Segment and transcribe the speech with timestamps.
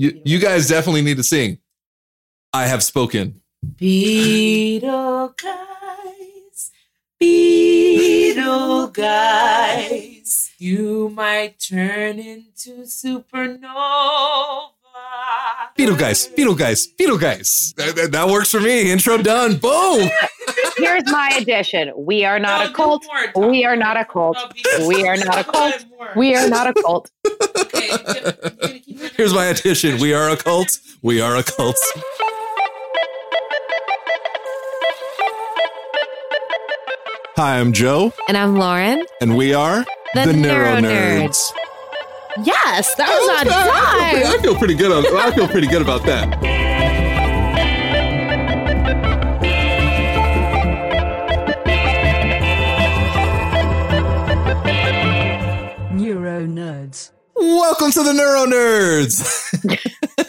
[0.00, 1.58] You, you guys definitely need to sing.
[2.54, 3.42] I have spoken.
[3.76, 5.34] Betelgeuse,
[7.18, 14.70] Beetle guys, you might turn into supernova.
[15.76, 17.74] Betelgeuse, Beetle guys, Betelgeuse.
[17.76, 18.90] That, that- that works for me.
[18.90, 19.56] Intro done.
[19.58, 20.08] Boom.
[20.78, 21.92] Here's my addition.
[21.94, 23.04] We are not No, a cult.
[23.34, 24.38] more, We are not a cult.
[24.78, 25.84] No, We are not a cult.
[26.16, 27.10] We are not a cult.
[27.26, 28.82] Okay,
[29.20, 29.98] you gotta keep it- Here's my addition.
[30.00, 30.78] We are a cult.
[31.02, 31.76] We are a cult.
[37.36, 39.04] Hi, I'm Joe, And I'm Lauren.
[39.20, 41.52] and we are The Neuro Neuro Nerds.
[42.44, 44.38] Yes, that was on I feel, time.
[44.38, 44.92] I feel pretty good.
[44.92, 46.28] On, I feel pretty good about that.
[55.92, 57.09] Neuro Nerds.
[57.40, 59.22] Welcome to the Neuro Nerds.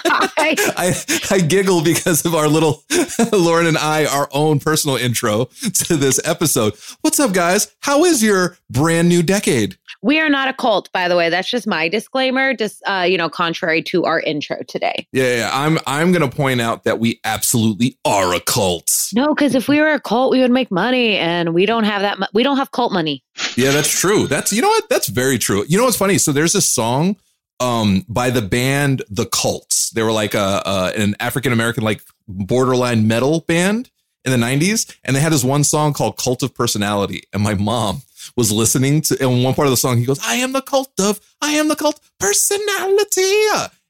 [0.05, 0.55] Hi.
[0.77, 0.95] I,
[1.29, 2.85] I giggle because of our little
[3.33, 6.73] Lauren and I, our own personal intro to this episode.
[7.01, 7.75] What's up, guys?
[7.81, 9.77] How is your brand new decade?
[10.01, 11.29] We are not a cult, by the way.
[11.29, 12.53] That's just my disclaimer.
[12.53, 15.05] Just uh, you know, contrary to our intro today.
[15.11, 15.49] Yeah, yeah, yeah.
[15.53, 19.09] I'm I'm gonna point out that we absolutely are a cult.
[19.13, 22.01] No, because if we were a cult, we would make money, and we don't have
[22.01, 22.19] that.
[22.19, 23.23] Mu- we don't have cult money.
[23.55, 24.27] Yeah, that's true.
[24.27, 24.89] That's you know what?
[24.89, 25.65] That's very true.
[25.67, 26.17] You know what's funny?
[26.17, 27.17] So there's a song
[27.59, 29.91] um by the band The Cults.
[29.91, 33.89] They were like a, a an African American like borderline metal band
[34.23, 37.55] in the 90s and they had this one song called Cult of Personality and my
[37.55, 38.03] mom
[38.37, 40.91] was listening to in one part of the song he goes I am the cult
[40.99, 43.33] of I am the cult personality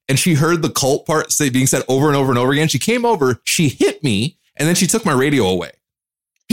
[0.08, 2.70] and she heard the cult part say being said over and over and over again
[2.70, 5.72] she came over she hit me and then she took my radio away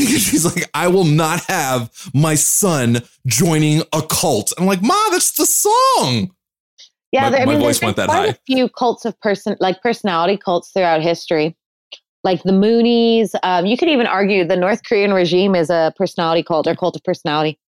[0.07, 4.53] she's like, I will not have my son joining a cult.
[4.59, 6.31] I'm like, Ma, that's the song.
[7.13, 8.27] Yeah, My- there, I my mean, voice went that high.
[8.27, 11.57] a few cults of person, like personality cults throughout history,
[12.25, 13.35] like the Moonies.
[13.43, 16.97] Um, you could even argue the North Korean regime is a personality cult or cult
[16.97, 17.59] of personality.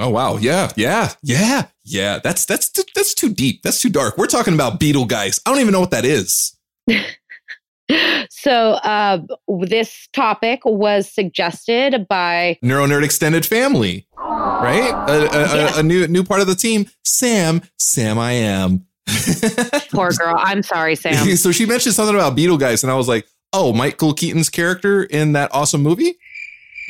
[0.00, 2.20] Oh wow, yeah, yeah, yeah, yeah.
[2.22, 3.62] That's that's that's too deep.
[3.62, 4.16] That's too dark.
[4.16, 5.40] We're talking about Betelgeuse.
[5.44, 6.56] I don't even know what that is.
[8.30, 9.18] So uh,
[9.60, 14.90] this topic was suggested by Neuro Nerd Extended Family, right?
[15.08, 15.76] A, a, Yeah.
[15.76, 16.86] a, a new new part of the team.
[17.04, 18.86] Sam, Sam, I am.
[19.90, 20.36] poor girl.
[20.38, 21.36] I'm sorry, Sam.
[21.36, 25.32] so she mentioned something about Betelgeuse, and I was like, oh, Michael Keaton's character in
[25.32, 26.18] that awesome movie.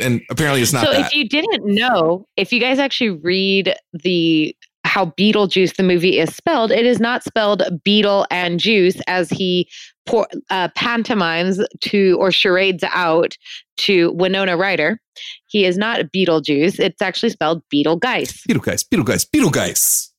[0.01, 1.07] And apparently, it's not so that.
[1.07, 4.55] if you didn't know, if you guys actually read the
[4.85, 9.69] how Beetlejuice the movie is spelled, it is not spelled Beetle and Juice as he
[10.09, 13.37] por- uh, pantomimes to or charades out
[13.79, 15.01] to Winona Ryder.
[15.47, 16.79] He is not Beetlejuice.
[16.79, 18.43] It's actually spelled Betelgeuse.
[18.47, 20.13] Betelgeuse, Betelgeuse, Betelgeuse.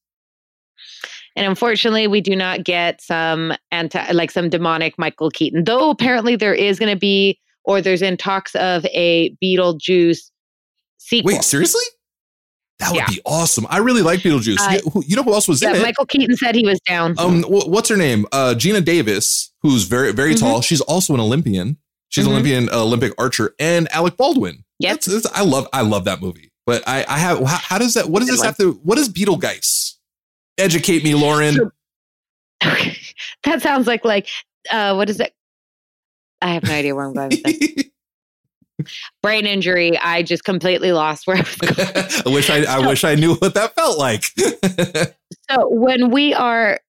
[1.35, 5.63] And unfortunately, we do not get some anti like some demonic Michael Keaton.
[5.63, 10.31] Though apparently there is going to be or there's in talks of a Beetlejuice
[10.97, 11.33] sequel.
[11.33, 11.83] Wait, seriously?
[12.79, 13.07] That would Yeah.
[13.07, 13.67] be awesome.
[13.69, 14.59] I really like Beetlejuice.
[14.59, 15.81] Uh, you, know who else was yeah, in it?
[15.81, 17.13] Michael Keaton said he was down.
[17.19, 18.25] um, what's her name?
[18.31, 20.39] Uh, Geena Davis, who's very, very Mhm.
[20.39, 20.61] tall.
[20.61, 21.77] She's also an Olympian.
[22.09, 22.33] She's an Mhm.
[22.33, 24.63] Olympian, uh, Olympic archer, and Alec Baldwin.
[24.79, 26.51] That's- I love, I love that movie.
[26.65, 27.39] But I, I have.
[27.39, 28.09] How, how does that?
[28.09, 28.73] What does Good this have to?
[28.83, 29.97] What is Betelgeuse?
[30.57, 31.57] Educate me, Lauren.
[32.65, 32.95] Okay.
[33.43, 34.27] That sounds like like
[34.69, 35.33] uh what is it?
[36.41, 37.85] I have no idea where I'm going with.
[39.23, 39.97] Brain injury.
[39.97, 41.75] I just completely lost where I was going.
[42.25, 44.25] I wish I, I wish I knew what that felt like.
[45.49, 46.79] So when we are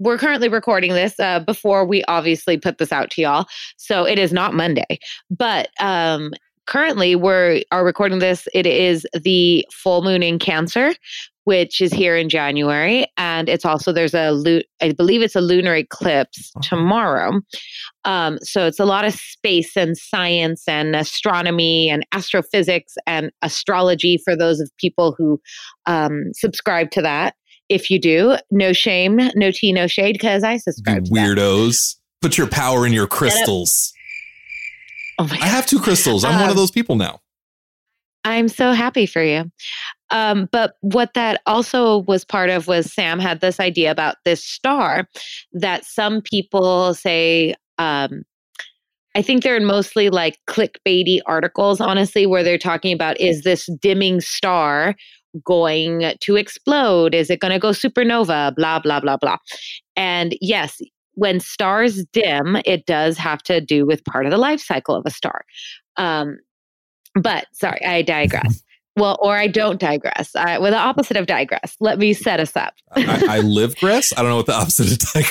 [0.00, 3.46] we're currently recording this uh, before we obviously put this out to y'all.
[3.76, 4.98] So it is not Monday,
[5.30, 6.32] but um,
[6.66, 8.48] currently we're are recording this.
[8.54, 10.94] It is the full moon in Cancer,
[11.44, 15.40] which is here in January, and it's also there's a lu- I believe it's a
[15.42, 17.40] lunar eclipse tomorrow.
[18.06, 24.18] Um, so it's a lot of space and science and astronomy and astrophysics and astrology
[24.24, 25.38] for those of people who
[25.84, 27.34] um, subscribe to that.
[27.70, 31.04] If you do, no shame, no tea, no shade, because I you subscribe.
[31.06, 31.12] that.
[31.12, 31.96] weirdos.
[32.20, 33.94] Put your power in your crystals.
[35.18, 36.24] Oh my I have two crystals.
[36.24, 37.20] I'm one of Um, those people now.
[38.24, 39.50] I'm so happy for you.
[40.10, 44.44] Um, but what that also was part of was Sam had this idea about this
[44.44, 45.08] star
[45.52, 47.54] that some people say.
[47.78, 48.24] Um,
[49.16, 54.20] I think they're mostly like clickbaity articles, honestly, where they're talking about is this dimming
[54.20, 54.94] star
[55.44, 57.14] going to explode?
[57.14, 58.54] Is it going to go supernova?
[58.54, 59.36] Blah, blah, blah, blah.
[59.96, 60.80] And yes,
[61.14, 65.04] when stars dim, it does have to do with part of the life cycle of
[65.06, 65.44] a star.
[65.96, 66.38] Um,
[67.14, 68.62] but sorry, I digress.
[68.96, 70.34] Well, or I don't digress.
[70.34, 71.76] I, well, the opposite of digress.
[71.78, 72.74] Let me set us up.
[72.92, 74.12] I, I live grass.
[74.16, 75.28] I don't know what the opposite of tiger.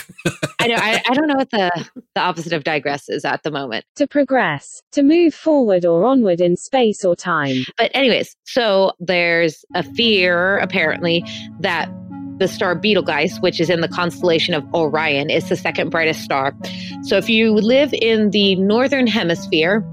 [0.59, 0.75] I know.
[0.75, 3.85] I, I don't know what the the opposite of digress is at the moment.
[3.97, 7.57] To progress, to move forward or onward in space or time.
[7.77, 11.23] But anyways, so there's a fear apparently
[11.59, 11.91] that
[12.39, 16.55] the star Betelgeuse, which is in the constellation of Orion, is the second brightest star.
[17.03, 19.85] So if you live in the northern hemisphere,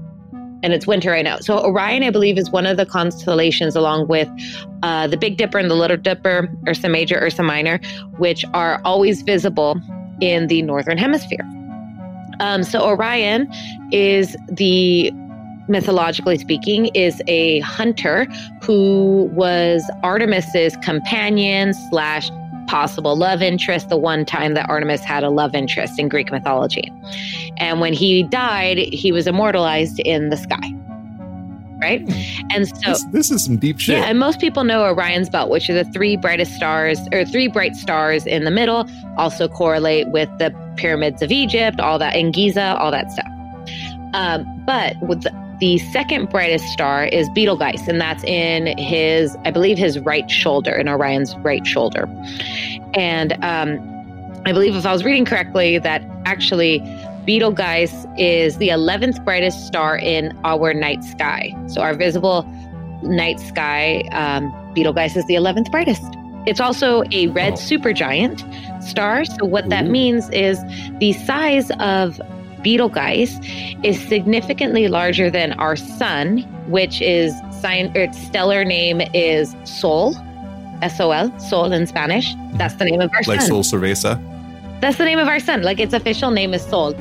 [0.63, 1.37] and it's winter right now.
[1.39, 4.29] So Orion, I believe, is one of the constellations along with
[4.83, 7.79] uh, the Big Dipper and the Little Dipper, Ursa Major, Ursa Minor,
[8.17, 9.79] which are always visible
[10.21, 11.45] in the northern hemisphere.
[12.39, 13.51] Um, so Orion
[13.91, 15.11] is the
[15.67, 18.25] mythologically speaking, is a hunter
[18.61, 22.29] who was Artemis's companion slash
[22.67, 23.89] possible love interest.
[23.89, 26.91] The one time that Artemis had a love interest in Greek mythology,
[27.57, 30.73] and when he died, he was immortalized in the sky.
[31.79, 32.01] Right,
[32.51, 33.99] and so This, this is some deep shit.
[33.99, 37.47] yeah, and most people know Orion's belt, which are the three brightest stars or three
[37.47, 42.31] bright stars in the middle, also correlate with the pyramids of Egypt, all that in
[42.31, 43.27] Giza, all that stuff.
[44.15, 49.51] Um, but with the, the second brightest star is Betelgeuse, and that's in his, I
[49.51, 52.07] believe, his right shoulder, in Orion's right shoulder.
[52.93, 53.79] And um,
[54.45, 56.79] I believe, if I was reading correctly, that actually
[57.25, 61.53] Betelgeuse is the 11th brightest star in our night sky.
[61.67, 62.43] So our visible
[63.03, 66.03] night sky, um, Betelgeuse is the 11th brightest.
[66.45, 67.57] It's also a red Oh.
[67.57, 68.41] supergiant
[68.83, 69.25] star.
[69.25, 69.89] So what that Ooh.
[69.91, 70.57] means is
[70.99, 72.21] the size of
[72.67, 73.39] Betelgeuse
[73.81, 80.13] is significantly larger than our sun, which is sign its stellar name is Sol,
[80.81, 82.35] S O L, Sol in Spanish.
[82.55, 83.35] That's the name of our Sun.
[83.35, 83.63] like sun.
[83.63, 84.81] Sol Cerveza.
[84.81, 85.61] That's the name of our sun.
[85.61, 86.93] Like its official name is Sol.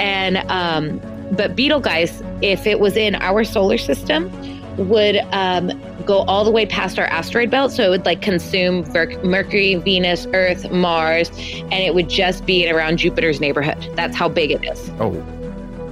[0.00, 4.28] And um, but Betelgeuse, if it was in our solar system,
[4.76, 5.70] would um,
[6.04, 7.72] go all the way past our asteroid belt.
[7.72, 8.82] So it would like consume
[9.22, 13.88] Mercury, Venus, Earth, Mars, and it would just be around Jupiter's neighborhood.
[13.94, 14.90] That's how big it is.
[14.98, 15.08] Oh,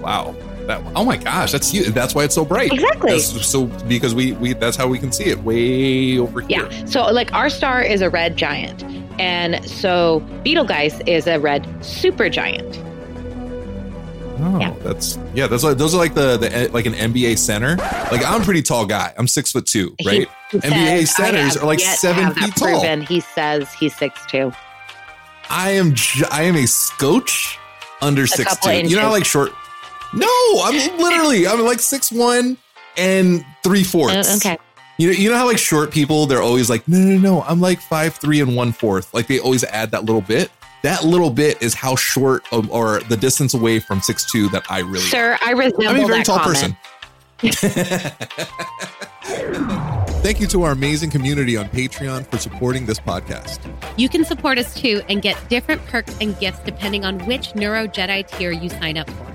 [0.01, 0.35] wow.
[0.67, 1.91] That, oh my gosh, that's you.
[1.91, 2.73] That's why it's so bright.
[2.73, 3.11] Exactly.
[3.11, 6.69] That's so because we we that's how we can see it way over here.
[6.71, 6.85] Yeah.
[6.85, 8.85] So like our star is a red giant.
[9.19, 12.90] And so Betelgeuse is a red supergiant.
[14.43, 14.75] Oh, Yeah.
[14.83, 15.47] that's yeah.
[15.47, 17.77] Those are those are like the the like an NBA center.
[17.77, 19.13] Like I'm a pretty tall guy.
[19.19, 20.29] I'm six foot two, right?
[20.51, 22.81] he NBA says- centers are like seven feet tall.
[22.81, 23.03] proven.
[23.03, 24.53] He says he's six two.
[25.49, 25.95] I am
[26.31, 27.59] I am a scotch
[28.01, 28.89] under six couple two.
[28.89, 29.53] You know how like short?
[30.15, 30.27] No,
[30.63, 32.57] I'm literally I'm like six one
[32.97, 34.29] and three fourths.
[34.29, 34.59] Uh, okay.
[34.99, 37.59] You know, you know how like short people, they're always like, no, no, no, I'm
[37.61, 39.15] like five three and one fourth.
[39.15, 40.51] Like they always add that little bit.
[40.83, 44.65] That little bit is how short of, or the distance away from six two that
[44.71, 45.01] I really.
[45.01, 45.89] Sir, I resemble.
[45.89, 46.75] I'm a very tall comment.
[46.75, 46.77] person.
[50.23, 53.59] Thank you to our amazing community on Patreon for supporting this podcast.
[53.97, 57.87] You can support us too and get different perks and gifts depending on which Neuro
[57.87, 59.27] Jedi tier you sign up for.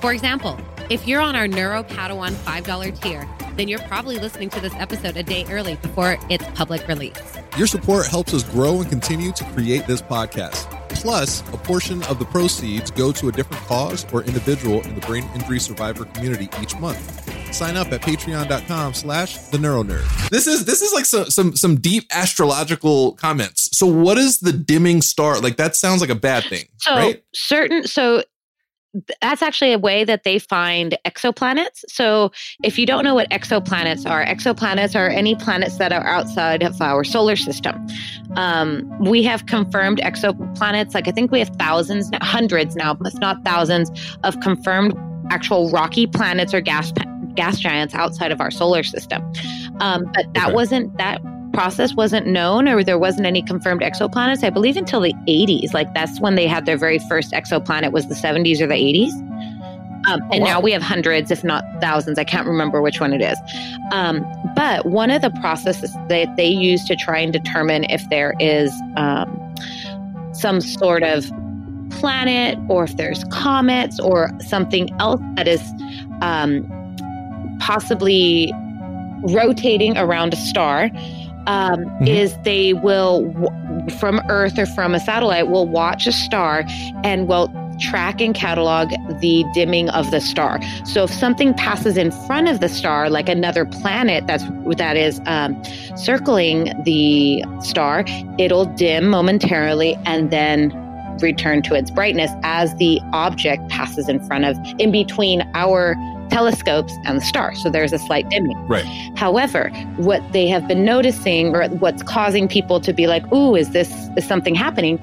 [0.00, 4.60] For example, if you're on our Neuro Padawan $5 tier, then you're probably listening to
[4.60, 7.36] this episode a day early before its public release.
[7.58, 10.79] Your support helps us grow and continue to create this podcast.
[11.00, 15.00] Plus, a portion of the proceeds go to a different cause or individual in the
[15.02, 17.26] brain injury survivor community each month.
[17.54, 20.04] Sign up at patreon.com slash the neuronerd.
[20.30, 23.76] This is this is like some some some deep astrological comments.
[23.76, 25.40] So what is the dimming star?
[25.40, 27.24] Like that sounds like a bad thing, So right?
[27.34, 28.26] certain so th-
[29.20, 31.84] that's actually a way that they find exoplanets.
[31.88, 32.32] So
[32.64, 36.80] if you don't know what exoplanets are, exoplanets are any planets that are outside of
[36.80, 37.86] our solar system.
[38.36, 40.94] Um, we have confirmed exoplanets.
[40.94, 43.90] Like I think we have thousands, hundreds now, if not thousands,
[44.24, 44.94] of confirmed
[45.30, 46.92] actual rocky planets or gas
[47.34, 49.22] gas giants outside of our solar system.
[49.78, 50.54] Um, but that Okay.
[50.54, 51.20] wasn't that
[51.52, 55.92] process wasn't known or there wasn't any confirmed exoplanets i believe until the 80s like
[55.94, 59.12] that's when they had their very first exoplanet was the 70s or the 80s
[60.08, 63.20] um, and now we have hundreds if not thousands i can't remember which one it
[63.20, 63.38] is.
[63.92, 68.34] Um, but one of the processes that they use to try and determine if there
[68.38, 69.54] is um,
[70.32, 71.30] some sort of
[71.90, 75.62] planet or if there's comets or something else that is
[76.22, 76.66] um,
[77.60, 78.52] possibly
[79.24, 80.90] rotating around a star
[81.50, 83.32] um, is they will
[83.98, 86.64] from earth or from a satellite will watch a star
[87.02, 88.90] and will track and catalog
[89.20, 90.60] the dimming of the star.
[90.84, 94.44] So if something passes in front of the star like another planet that's
[94.76, 95.60] that is um,
[95.96, 98.04] circling the star
[98.38, 100.70] it'll dim momentarily and then
[101.20, 105.96] return to its brightness as the object passes in front of in between our
[106.30, 107.62] telescopes and the stars.
[107.62, 108.84] so there's a slight dimming Right.
[109.16, 113.70] However, what they have been noticing, or what's causing people to be like, "Ooh, is
[113.70, 114.98] this is something happening?"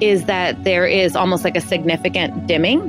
[0.00, 2.80] is that there is almost like a significant dimming,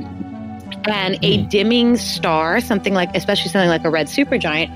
[0.86, 1.48] and a hmm.
[1.48, 4.70] dimming star, something like, especially something like a red supergiant,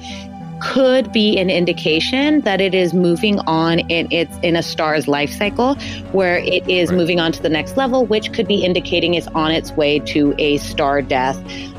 [0.60, 5.30] could be an indication that it is moving on in its in a star's life
[5.30, 5.74] cycle,
[6.12, 9.50] where it is moving on to the next level, which could be indicating it's on
[9.50, 11.38] its way to a star death.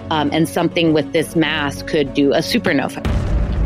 [0.09, 3.03] Um, and something with this mass could do a supernova.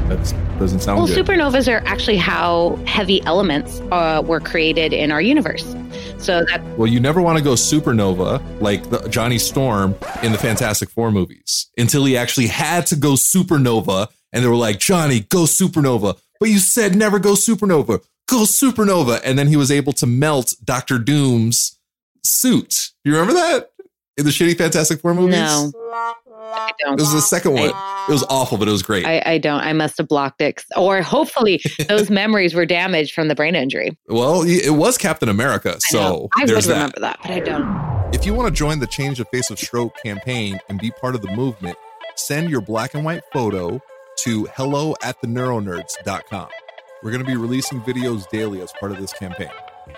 [0.10, 1.24] That doesn't sound Well, good.
[1.24, 5.75] supernovas are actually how heavy elements uh, were created in our universe.
[6.18, 10.38] So that Well, you never want to go supernova like the, Johnny Storm in the
[10.38, 14.08] Fantastic Four movies until he actually had to go supernova.
[14.33, 16.17] And they were like, Johnny, go supernova.
[16.39, 18.03] But you said never go supernova.
[18.27, 19.21] Go supernova.
[19.23, 21.77] And then he was able to melt Doctor Doom's
[22.23, 22.91] suit.
[23.03, 23.69] You remember that?
[24.17, 25.35] In the shitty Fantastic Four movies?
[25.38, 25.71] no,
[26.53, 27.00] I don't.
[27.00, 27.69] It was the second one.
[27.69, 29.05] It was awful, but it was great.
[29.05, 29.61] I, I don't.
[29.61, 33.97] I must have blocked it, or hopefully those memories were damaged from the brain injury.
[34.07, 35.75] well, it was Captain America.
[35.75, 35.79] I.
[35.79, 36.73] So I would there's that.
[36.73, 38.13] remember that, but I don't.
[38.13, 41.15] If you want to join the Change the Face of Stroke campaign and be part
[41.15, 41.77] of the movement,
[42.15, 43.79] send your black and white photo
[44.24, 46.48] to hello at the neuronerds.com.
[47.01, 49.50] We're going to be releasing videos daily as part of this campaign.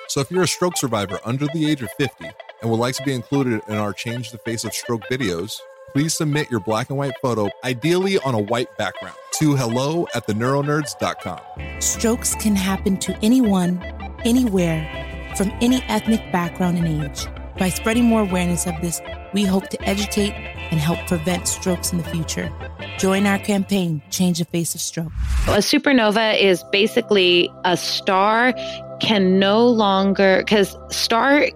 [0.08, 2.30] So if you're a stroke survivor under the age of 50
[2.62, 5.60] and would like to be included in our Change the Face of Stroke videos,
[5.92, 10.25] please submit your black and white photo, ideally on a white background, to hello at
[10.25, 11.39] the neuronerds.com.
[11.82, 13.82] Strokes can happen to anyone,
[14.24, 14.88] anywhere,
[15.36, 17.27] from any ethnic background and age.
[17.58, 19.01] By spreading more awareness of this,
[19.33, 20.33] we hope to educate
[20.71, 22.51] and help prevent strokes in the future.
[22.97, 25.11] Join our campaign, Change the Face of Stroke.
[25.47, 28.53] A supernova is basically a star
[28.99, 31.47] can no longer because star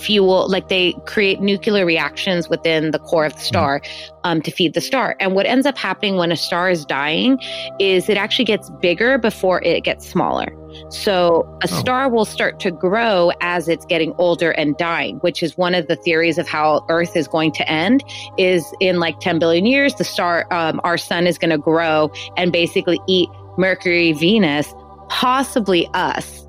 [0.00, 3.80] fuel like they create nuclear reactions within the core of the star
[4.24, 5.16] um, to feed the star.
[5.20, 7.38] And what ends up happening when a star is dying
[7.78, 10.46] is it actually gets bigger before it gets smaller.
[10.90, 15.56] So a star will start to grow as it's getting older and dying which is
[15.56, 18.04] one of the theories of how earth is going to end
[18.38, 22.10] is in like 10 billion years the star um, our sun is going to grow
[22.36, 24.74] and basically eat mercury venus
[25.08, 26.45] possibly us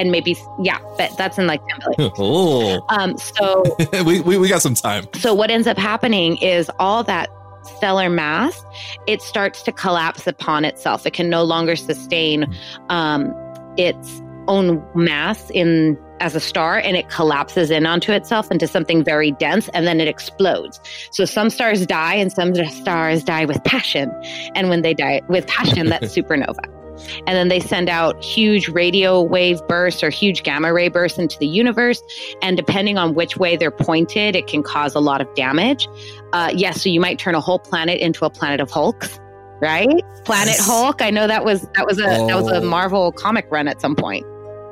[0.00, 2.12] and maybe yeah but that's in like 10 billion.
[2.18, 3.62] Oh, um so
[4.04, 5.06] we, we, we got some time.
[5.14, 7.28] so what ends up happening is all that
[7.76, 8.64] stellar mass
[9.06, 11.06] it starts to collapse upon itself.
[11.06, 12.46] It can no longer sustain
[12.88, 13.34] um,
[13.76, 19.02] its own mass in as a star and it collapses in onto itself into something
[19.02, 20.80] very dense and then it explodes.
[21.12, 24.10] So some stars die and some stars die with passion.
[24.54, 26.79] And when they die with passion that's supernova
[27.26, 31.38] and then they send out huge radio wave bursts or huge gamma ray bursts into
[31.38, 32.02] the universe.
[32.42, 35.88] And depending on which way they're pointed, it can cause a lot of damage.
[36.32, 39.18] Uh, yes, so you might turn a whole planet into a planet of Hulks,
[39.60, 39.88] right?
[40.24, 40.66] Planet Yes.
[40.66, 41.02] Hulk.
[41.02, 42.64] I know that was that was a that was a Oh.
[42.68, 44.24] Marvel comic run at some point.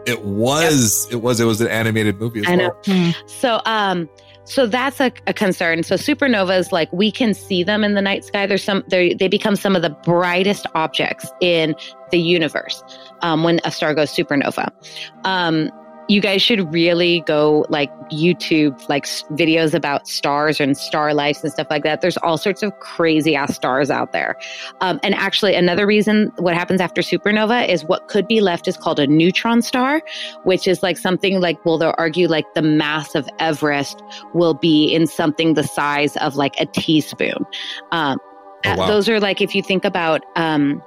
[0.07, 2.81] It was, it was, it was an animated movie as I well.
[2.87, 3.13] know.
[3.27, 4.09] So, um,
[4.49, 5.83] so that's a, a concern.
[5.83, 8.47] So supernovas, like we can see them in the night sky.
[8.47, 11.75] There's some, they they become some of the brightest objects in
[12.11, 12.83] the universe
[13.21, 14.71] um, when a star goes supernova.
[15.25, 15.71] Um,
[16.09, 21.53] you guys should really go like YouTube, like videos about stars and star life and
[21.53, 22.01] stuff like that.
[22.01, 24.37] There's all sorts of crazy ass stars out there.
[24.81, 28.77] Um, and actually, another reason what happens after supernova is what could be left is
[28.77, 30.03] called a neutron star,
[30.45, 34.93] which is like something like, well, they'll argue like the mass of Everest will be
[34.93, 37.45] in something the size of like a teaspoon.
[37.93, 38.19] Um,
[38.65, 38.87] Oh, wow.
[38.89, 40.83] Those are like, if you think about, um,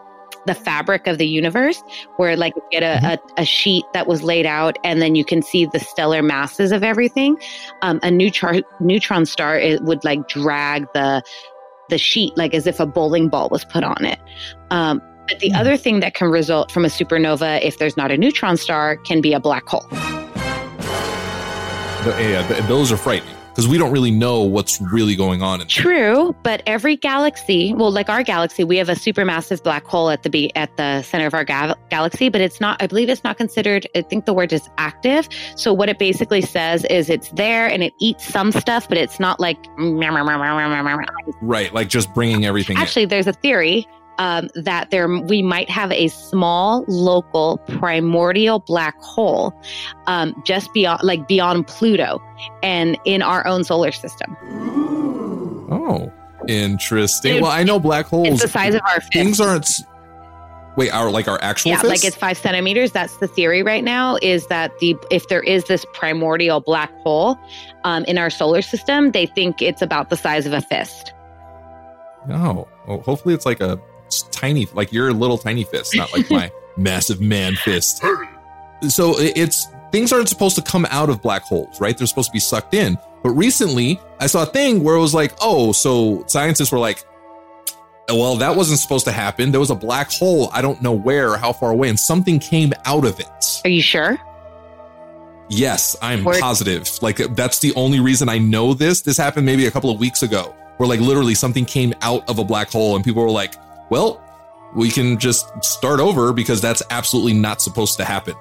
[0.46, 1.82] the fabric of the universe,
[2.18, 5.26] where like you get a, a, a sheet that was laid out, and then you
[5.26, 7.38] can see the stellar masses of everything.
[7.82, 11.24] Um, a neutron neutron star it would like drag the
[11.90, 14.20] the sheet like as if a bowling ball was put on it.
[14.70, 18.18] Um, but the other thing that can result from a supernova, if there's not a
[18.18, 19.86] neutron star, can be a black hole.
[22.04, 25.62] But, yeah, th- those are frightening because we don't really know what's really going on.
[25.62, 30.10] In True, but every galaxy, well, like our galaxy, we have a supermassive black hole
[30.10, 32.82] at the be- at the center of our gal- galaxy, but it's not.
[32.82, 33.86] I believe it's not considered.
[33.96, 35.28] I think the word is active.
[35.56, 39.20] So what it basically says is it's there and it eats some stuff, but it's
[39.20, 39.58] not like.
[41.42, 42.78] right, like just bringing everything.
[42.78, 42.82] in.
[42.82, 43.88] Actually, there's a theory
[44.22, 49.52] um, that there we might have a small local primordial black hole
[50.06, 52.22] um, just beyond, like beyond Pluto,
[52.62, 54.38] and in our own solar system.
[55.72, 56.14] Oh,
[56.48, 57.34] interesting.
[57.34, 58.28] Dude, well, I know black holes.
[58.28, 59.14] It's the size of our fist.
[59.14, 59.72] things aren't.
[60.78, 61.90] Wait, our like our actual yeah fist?
[61.90, 65.66] like it's five centimeters that's the theory right now is that the if there is
[65.66, 67.38] this primordial black hole
[67.84, 71.12] um, in our solar system they think it's about the size of a fist
[72.26, 72.70] No.
[72.88, 73.78] Well, hopefully it's like a
[74.32, 78.04] tiny, like your little tiny fist, not like my massive man fist.
[78.90, 81.98] So it's things aren't supposed to come out of black holes, right?
[81.98, 82.98] They're supposed to be sucked in.
[83.24, 87.04] But recently, I saw a thing where it was like, oh, so scientists were like,
[88.10, 89.52] well, that wasn't supposed to happen.
[89.52, 90.50] There was a black hole.
[90.52, 93.62] I don't know where how far away, and something came out of it.
[93.64, 94.20] are you sure
[95.50, 96.90] Yes, I'm Where- positive.
[97.02, 99.02] Like that's the only reason I know this.
[99.02, 102.40] This happened maybe a couple of weeks ago, where like literally something came out of
[102.40, 103.56] a black hole, and people were like,
[103.92, 104.20] "Well,
[104.74, 108.34] we can just start over because that's absolutely not supposed to happen."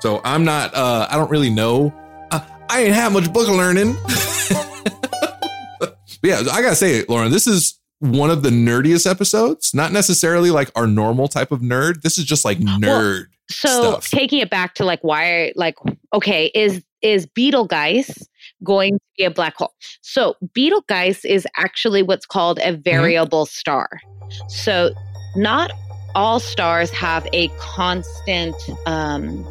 [0.00, 0.74] So I'm not.
[0.74, 1.94] uh I don't really know.
[2.30, 3.96] Uh, I ain't had much book learning.
[5.80, 9.74] but yeah, I gotta say, Lauren, this is one of the nerdiest episodes.
[9.74, 12.02] Not necessarily like our normal type of nerd.
[12.02, 13.26] This is just like nerd.
[13.50, 14.10] so stuff.
[14.10, 15.76] taking it back to like why like
[16.12, 18.28] okay is is betelgeuse
[18.62, 23.88] going to be a black hole so betelgeuse is actually what's called a variable star
[24.48, 24.90] so
[25.36, 25.70] not
[26.14, 28.54] all stars have a constant
[28.86, 29.44] um,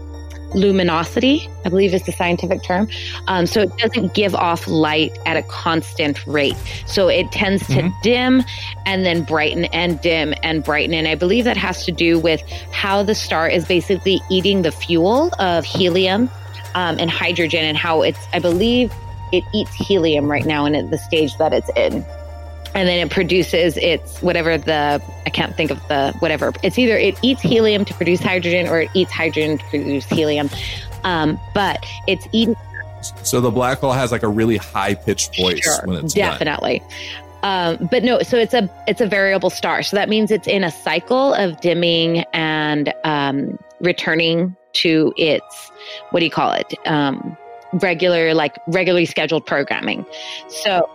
[0.55, 2.87] luminosity i believe is the scientific term.
[3.27, 6.55] Um, so it doesn't give off light at a constant rate.
[6.85, 8.41] So it tends to dim
[8.85, 10.93] and then brighten and dim and brighten.
[10.93, 14.71] And i believe that has to do with how the star is basically eating the
[14.71, 16.29] fuel of helium
[16.75, 18.93] um, and hydrogen and how it's i believe
[19.33, 22.05] it eats helium right now and at the stage that it's in
[22.75, 26.97] and then it produces its whatever the i can't think of the whatever it's either
[26.97, 30.49] it eats helium to produce hydrogen or it eats hydrogen to produce helium
[31.03, 32.55] um, but it's eating
[33.23, 36.81] So the black hole has like a really high pitched voice Sure, when it's definitely.
[37.43, 39.83] Um, but no, so it's a it's a variable star.
[39.83, 45.71] So that means it's in a cycle of dimming and um, returning to its
[46.09, 46.73] what do you call it?
[46.85, 47.37] Um,
[47.73, 50.05] regular like regularly scheduled programming.
[50.49, 50.89] So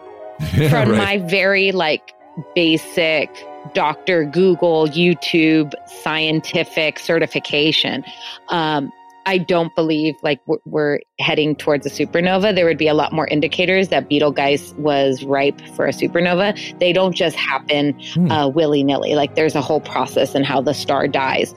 [0.71, 0.99] from Right.
[0.99, 2.13] my very like
[2.55, 3.29] basic
[3.75, 4.25] Dr.
[4.25, 8.05] Google, YouTube, scientific certification,
[8.49, 8.93] um,
[9.25, 12.53] I don't believe like we're, we're heading towards a supernova.
[12.53, 16.59] There would be a lot more indicators that Betelgeuse was ripe for a supernova.
[16.81, 18.33] They don't just happen Hmm.
[18.33, 19.15] uh, willy nilly.
[19.15, 21.55] Like there's a whole process in how the star dies,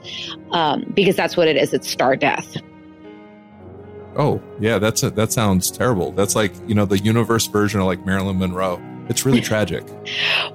[0.52, 1.74] um, because that's what it is.
[1.74, 2.56] It's star death.
[4.15, 6.12] Oh, yeah, that's a, that sounds terrible.
[6.12, 8.82] That's like, you know, the universe version of like Marilyn Monroe.
[9.10, 9.84] It's really tragic.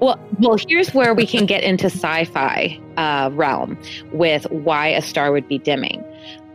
[0.00, 3.78] Well, well, here's where we can get into sci-fi uh, realm
[4.12, 6.04] with why a star would be dimming.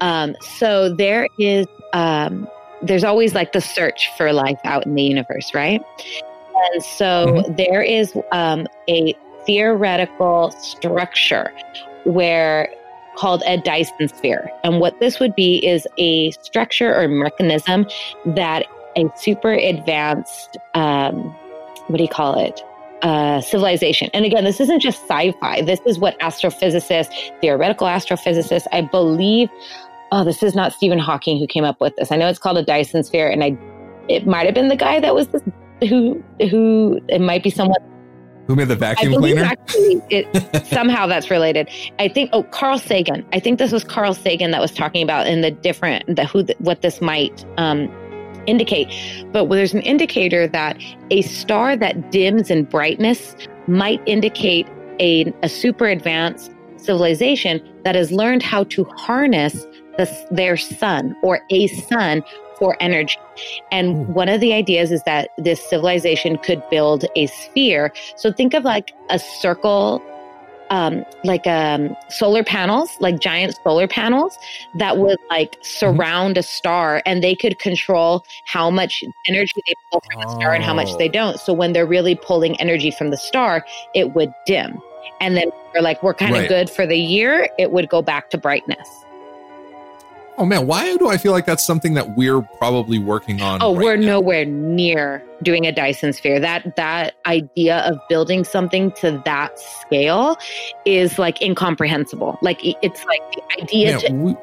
[0.02, 2.48] Um, so there is, um,
[2.82, 5.82] there's always like the search for life out in the universe, right?
[6.74, 9.14] And so there is um, a
[9.46, 11.52] theoretical structure
[12.06, 12.70] where
[13.16, 17.88] called a Dyson sphere, and what this would be is a structure or mechanism
[18.26, 18.66] that
[18.98, 21.36] a super advanced um,
[21.88, 22.62] what do you call it?
[23.02, 24.10] Uh, civilization.
[24.14, 25.62] And again, this isn't just sci-fi.
[25.62, 29.50] This is what astrophysicists, theoretical astrophysicists, I believe.
[30.12, 32.12] Oh, this is not Stephen Hawking who came up with this.
[32.12, 33.58] I know it's called a Dyson sphere, and I,
[34.08, 35.44] it might have been the guy that was this,
[35.88, 37.78] who who it might be someone.
[38.48, 39.44] Who made the vacuum cleaner?
[39.44, 41.70] actually it somehow that's related.
[42.00, 43.26] I think oh Carl Sagan.
[43.34, 46.44] I think this was Carl Sagan that was talking about in the different the who
[46.44, 47.92] the, what this might um,
[48.46, 48.88] indicate.
[49.32, 53.36] But there's an indicator that a star that dims in brightness
[53.68, 54.68] might indicate
[55.00, 59.66] a, a super advanced civilization that has learned how to harness
[59.98, 62.22] the, their sun or a sun
[62.58, 63.18] for energy.
[63.72, 67.92] And one of the ideas is that this civilization could build a sphere.
[68.18, 70.02] So think of like a circle,
[70.70, 74.38] um, like um, solar panels, like giant solar panels
[74.76, 80.02] that would like surround a star and they could control how much energy they pull
[80.12, 81.12] from the star and how much they Oh.
[81.12, 81.40] don't.
[81.40, 84.82] So when they're really pulling energy from the star, it would dim.
[85.22, 86.50] And then we're like, we're kind of Right.
[86.50, 89.05] good for the year, it would go back to brightness.
[90.38, 93.62] Oh man, why do I feel like that's something that we're probably working on?
[93.62, 94.06] Oh, right we're now?
[94.06, 96.40] nowhere near doing a Dyson sphere.
[96.40, 100.38] That that idea of building something to that scale
[100.86, 102.38] is like incomprehensible.
[102.42, 104.36] Like it's like the idea Yeah, to we,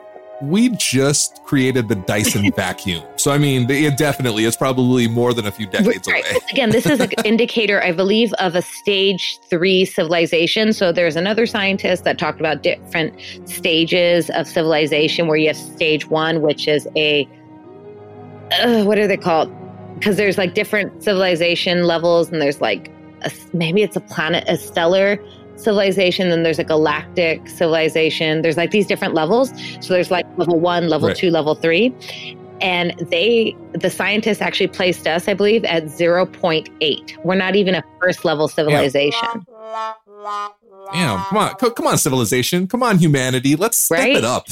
[0.42, 3.02] we just created the Dyson vacuum.
[3.16, 6.24] So I mean, it definitely it's probably more than a few decades Right.
[6.24, 6.38] away.
[6.50, 10.72] Again, this is an indicator, I believe, of a stage three civilization.
[10.72, 16.08] So there's another scientist that talked about different stages of civilization where you have stage
[16.08, 17.28] one, which is a,
[18.60, 19.52] uh, what are they called?
[19.98, 22.90] Because there's like different civilization levels, and there's like,
[23.22, 25.18] a, maybe it's a planet, a stellar
[25.56, 28.42] civilization, then there's a galactic civilization.
[28.42, 29.50] There's like these different levels.
[29.80, 31.16] So there's like level one, level Right.
[31.16, 31.94] two, level three
[32.60, 37.82] and they the scientists actually placed us i believe at 0.8 we're not even a
[38.00, 39.44] first level civilization
[40.92, 43.56] Damn, come on, come on, civilization, come on, humanity.
[43.56, 44.16] Let's step Right?
[44.16, 44.46] it up.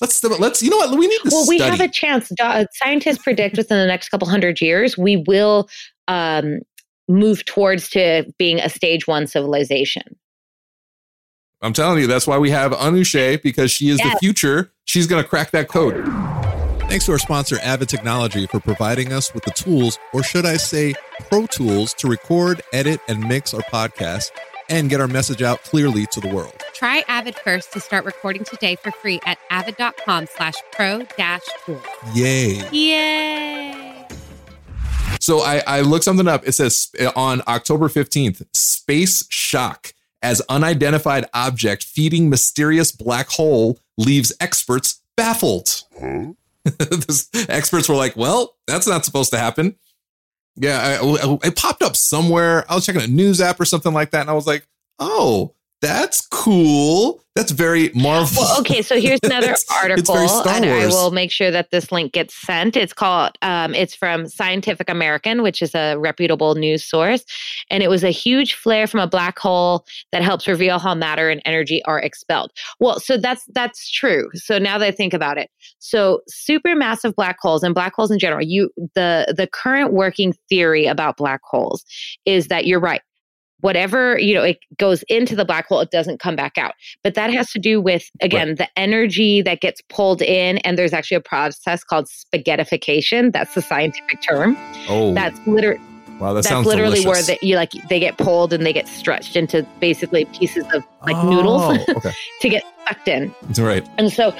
[0.00, 0.40] Let's step it.
[0.40, 0.62] Let's.
[0.62, 0.98] You know what?
[0.98, 1.70] We need to well we study.
[1.76, 2.32] have a chance
[2.72, 5.68] scientists predict within the next couple hundred years we will
[6.08, 6.60] um,
[7.08, 10.02] move towards to being a stage one civilization
[11.62, 14.72] I'm telling you, that's why we have Anushe because she is the future.
[14.84, 16.04] She's gonna crack that code.
[16.88, 20.58] Thanks to our sponsor, Avid Technology, for providing us with the tools, or should I
[20.58, 20.94] say,
[21.30, 24.30] pro tools, to record, edit, and mix our podcast
[24.68, 26.54] and get our message out clearly to the world.
[26.74, 31.82] Try Avid first to start recording today for free at avid.com slash pro dash tools.
[32.14, 32.68] Yay.
[32.70, 34.06] Yay!
[35.20, 36.46] So I, I looked something up.
[36.46, 43.78] It says uh, on October 15th, space shock as unidentified object feeding mysterious black hole
[43.98, 45.82] leaves experts baffled.
[46.64, 49.76] This- experts were like, well, that's not supposed to happen.
[50.56, 52.64] Yeah, I- I- it popped up somewhere.
[52.70, 54.66] I was checking a news app or something like that, and I was like,
[54.98, 57.22] oh, that's cool.
[57.34, 58.42] That's very Marvel.
[58.42, 61.70] Well, okay, so here's another It's- it's article, Star and I will make sure that
[61.70, 62.76] this link gets sent.
[62.76, 67.24] It's called, um, it's from Scientific American, which is a reputable news source,
[67.70, 71.28] and it was a huge flare from a black hole that helps reveal how matter
[71.28, 72.52] and energy are expelled.
[72.78, 74.30] Well, so that's that's true.
[74.34, 78.18] So now that I think about it, so supermassive black holes and black holes in
[78.20, 81.84] general, you the the current working theory about black holes
[82.26, 83.02] is that you're right
[83.60, 86.74] whatever you know it goes into the black hole it doesn't come back out.
[87.02, 90.92] But that has to do with again the energy that gets pulled in and there's
[90.92, 93.32] actually a process called spaghettification.
[93.32, 94.56] That's the scientific term.
[94.88, 95.80] Oh, that's literally
[96.20, 97.28] wow, that that's literally delicious.
[97.28, 100.84] where the, you like they get pulled and they get stretched into basically pieces of
[101.06, 103.34] like noodles Oh, okay, to get sucked in.
[103.42, 103.86] That's right.
[103.98, 104.34] and so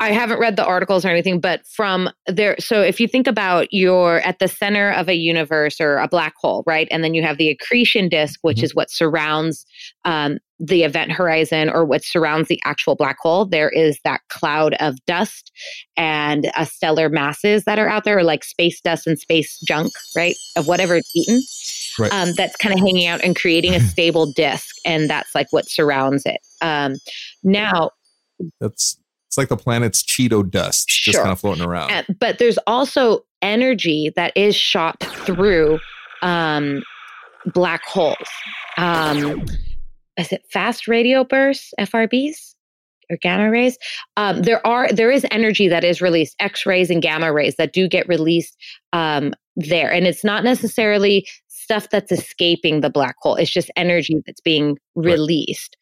[0.00, 3.68] I haven't read the articles or anything, but from there, so if you think about
[3.72, 6.88] you're at the center of a universe or a black hole, right?
[6.90, 8.62] And then you have the accretion disk, which Mhm.
[8.64, 9.66] is what surrounds
[10.04, 13.44] um, the event horizon or what surrounds the actual black hole.
[13.44, 15.52] There is that cloud of dust
[15.96, 19.92] and uh, stellar masses that are out there, or like space dust and space junk,
[20.16, 20.34] right?
[20.56, 21.42] Of whatever it's eaten.
[21.98, 22.12] Right.
[22.12, 24.74] Um, that's kind of hanging out and creating a stable disk.
[24.84, 26.40] And that's like what surrounds it.
[26.60, 26.96] Um,
[27.42, 27.90] now,
[28.60, 28.96] That's
[29.38, 31.90] it's like the planet's Cheeto dust, just kind of floating around.
[31.90, 35.78] Uh, but there's also energy that is shot through
[36.22, 36.82] um,
[37.46, 38.16] black holes.
[38.76, 39.44] Um,
[40.16, 42.54] is it fast radio bursts, FRBs?
[43.10, 43.78] Or gamma rays.
[44.18, 47.72] Um, there are there is energy that is released, X rays and gamma rays that
[47.72, 48.54] do get released
[48.92, 51.26] um, there, and it's not necessarily
[51.68, 53.34] stuff that's escaping the black hole.
[53.34, 55.76] It's just energy that's being released.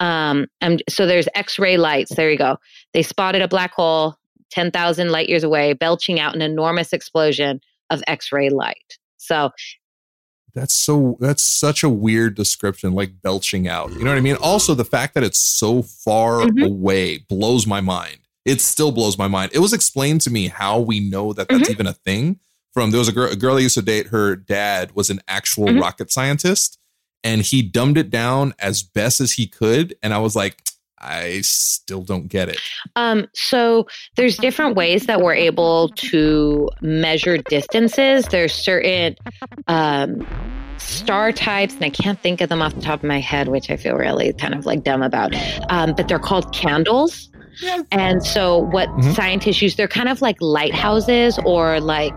[0.00, 2.16] Um, and so there's X ray lights.
[2.16, 2.56] There you go.
[2.92, 4.16] They spotted a black hole
[4.50, 8.98] 10,000 light years away, belching out an enormous explosion of X ray light.
[9.18, 9.50] So,
[10.54, 13.92] That's so that's such a weird description, like belching out.
[13.92, 14.36] You know what I mean?
[14.42, 16.64] Also, the fact that it's so far Mhm.
[16.66, 18.18] away blows my mind.
[18.44, 19.52] It still blows my mind.
[19.54, 22.40] It was explained to me how we know that that's even a thing.
[22.74, 24.08] From there was a girl, a girl I used to date.
[24.08, 25.80] Her dad was an actual Mhm.
[25.80, 26.78] rocket scientist,
[27.24, 29.96] and he dumbed it down as best as he could.
[30.02, 30.62] And I was like,
[31.00, 32.58] I still don't get it.
[32.96, 38.26] Um, so there's different ways that we're able to measure distances.
[38.26, 39.14] There's certain
[39.68, 40.26] um,
[40.78, 43.70] star types, and I can't think of them off the top of my head, which
[43.70, 45.34] I feel really kind of like dumb about.
[45.70, 47.28] Um, but they're called candles.
[47.60, 47.84] Yes.
[47.92, 49.14] And so what Mhm.
[49.14, 52.12] scientists use, they're kind of like lighthouses or like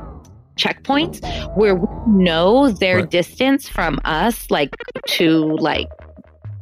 [0.58, 1.22] checkpoints
[1.56, 3.10] where we know their Right.
[3.10, 4.76] distance from us, like
[5.08, 5.88] to like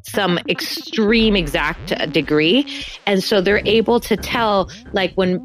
[0.04, 2.66] some extreme exact degree
[3.06, 5.40] and so they're able to tell like when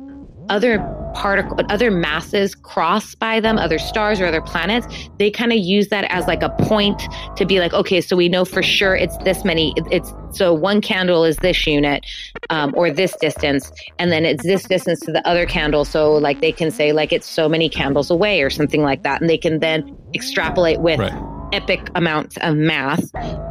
[0.48, 0.78] other
[1.14, 4.87] particle other masses cross by them other stars or other planets
[5.18, 7.00] they kind of use that as like a point
[7.37, 10.80] to be like okay so we know for sure it's this many it's so one
[10.80, 12.04] candle is this unit
[12.50, 16.40] um, or this distance and then it's this distance to the other candle so like
[16.40, 19.38] they can say like it's so many candles away or something like that and they
[19.38, 21.12] can then extrapolate with Right.
[21.52, 23.04] epic amounts of math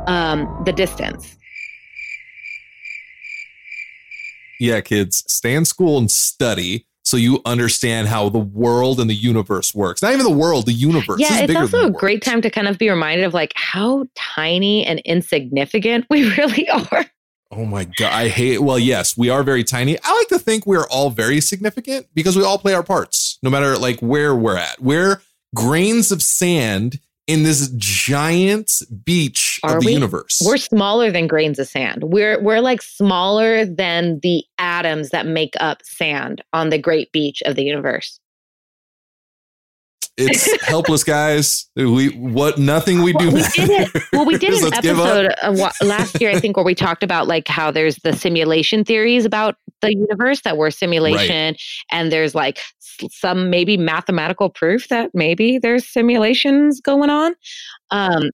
[0.08, 1.38] um, the distance
[4.60, 9.14] Yeah, kids, stay in school and study so you understand how the world and the
[9.14, 10.02] universe works.
[10.02, 11.20] Not even the world, the universe.
[11.20, 14.86] Yeah it's also a great time to kind of be reminded of like how tiny
[14.86, 17.06] and insignificant we really are
[17.56, 18.60] Oh my god, I hate.
[18.60, 19.98] Well, yes, we are very tiny.
[20.04, 23.50] I like to think we're all very significant because we all play our parts, no
[23.50, 24.82] matter like where we're at.
[24.82, 25.22] We're
[25.56, 29.94] grains of sand in this giant beach Are of the we?
[29.94, 30.42] universe.
[30.46, 35.54] we're smaller than grains of sand we're we're like smaller than the atoms that make
[35.62, 38.20] up sand on the great beach of the universe
[40.18, 41.70] it's helpless, guys.
[41.76, 43.32] We what nothing we do.
[43.32, 44.04] we did it.
[44.14, 45.08] Well, we did an Let's give up.
[45.08, 48.14] episode a wha- last year, I think, where we talked about like how there's the
[48.14, 51.56] simulation theories about the universe that we're simulation,
[51.92, 52.60] and there's like
[53.10, 57.34] some maybe mathematical proof that maybe there's simulations going on.
[57.90, 58.30] Um,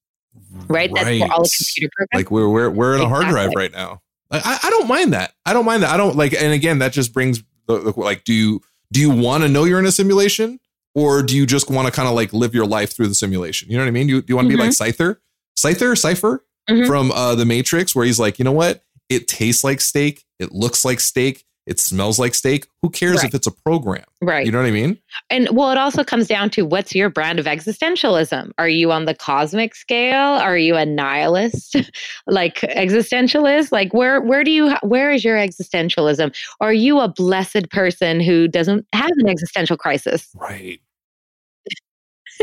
[0.67, 0.91] right?
[0.93, 2.07] That's for all a computer program.
[2.13, 4.01] like we're we're we're in a hard drive right now.
[4.31, 5.33] I, I- I don't mind that.
[5.45, 5.89] I don't mind that.
[5.91, 6.33] I don't like.
[6.33, 8.61] And again, that just brings like, do you
[8.91, 10.59] do you want to know you're in a simulation,
[10.99, 13.69] or do you just want to kind of like live your life through the simulation?
[13.69, 14.09] You know what I mean?
[14.09, 15.17] You do you want to be like Scyther,
[15.57, 16.85] Scyther, Cypher Mhm.
[16.87, 18.83] from uh, the Matrix, where he's like, you know what?
[19.09, 20.23] It tastes like steak.
[20.39, 21.43] It looks like steak.
[21.65, 22.65] It smells like steak.
[22.81, 23.25] Who cares Right.
[23.25, 24.03] if it's a program?
[24.21, 24.43] Right.
[24.45, 24.97] You know what I mean?
[25.29, 28.51] And well, it also comes down to what's your brand of existentialism?
[28.57, 30.15] Are you on the cosmic scale?
[30.17, 31.75] Are you a nihilist,
[32.27, 33.71] like existentialist?
[33.71, 36.35] Like where where do you where is your existentialism?
[36.59, 40.27] Are you a blessed person who doesn't have an existential crisis?
[40.35, 40.79] Right.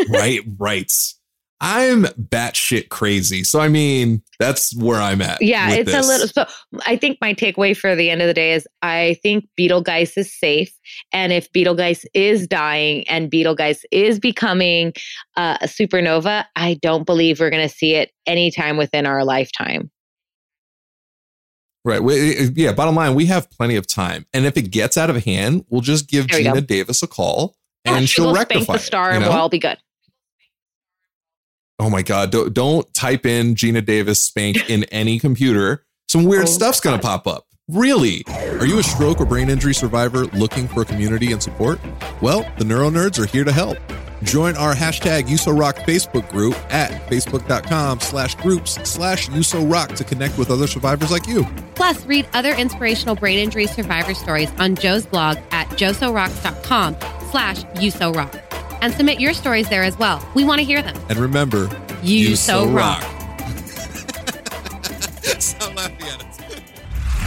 [0.08, 0.92] Right, right.
[1.58, 3.42] I'm batshit crazy.
[3.42, 5.40] So I mean, that's where I'm at.
[5.40, 6.04] Yeah, it's this.
[6.04, 6.28] a little.
[6.28, 6.44] So
[6.84, 10.38] I think my takeaway for the end of the day is I think Betelgeuse is
[10.38, 10.70] safe,
[11.12, 14.92] and if Betelgeuse is dying and Betelgeuse is becoming
[15.38, 19.90] uh, a supernova, I don't believe we're going to see it anytime within our lifetime.
[21.86, 22.02] Right.
[22.02, 22.72] We, yeah.
[22.72, 25.80] Bottom line, we have plenty of time, and if it gets out of hand, we'll
[25.80, 26.66] just give There Geena.
[26.66, 27.56] Davis a call,
[27.86, 29.58] Yeah, and she she'll will rectify spank the it, star, you and we'll all be
[29.58, 29.78] good.
[31.78, 32.30] Oh my God!
[32.32, 35.84] Don't, don't type in Geena Davis spank in any computer.
[36.08, 37.44] Some weird Oh, stuff's gonna pop up.
[37.68, 38.24] Really?
[38.28, 41.80] Are you a stroke or brain injury survivor looking for community and support?
[42.22, 43.76] Well, the Neuro Nerds are here to help.
[44.22, 50.50] Join our hashtag USORock Facebook group at facebook.com slash groups slash USORock to connect with
[50.50, 51.44] other survivors like you.
[51.74, 56.96] Plus, read other inspirational brain injury survivor stories on Joe's blog at josorocks.com
[57.30, 58.40] slash usorock.
[58.82, 60.26] And submit your stories there as well.
[60.34, 60.96] We want to hear them.
[61.08, 61.68] And remember,
[62.02, 63.02] You so rock.
[65.40, 65.96] Stop laughing.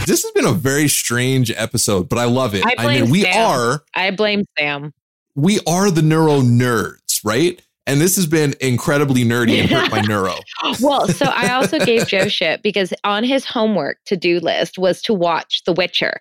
[0.06, 2.64] This has been a very strange episode, but I love it.
[2.66, 3.46] I I, mean, we Sam.
[3.50, 4.92] are I blame Sam.
[5.36, 7.60] we are the neuro nerds, right?
[7.86, 10.34] And this has been incredibly nerdy and hurt my neuro.
[10.80, 15.00] Well, so I also gave Joe shit because on his homework to do list was
[15.02, 16.20] to watch The Witcher,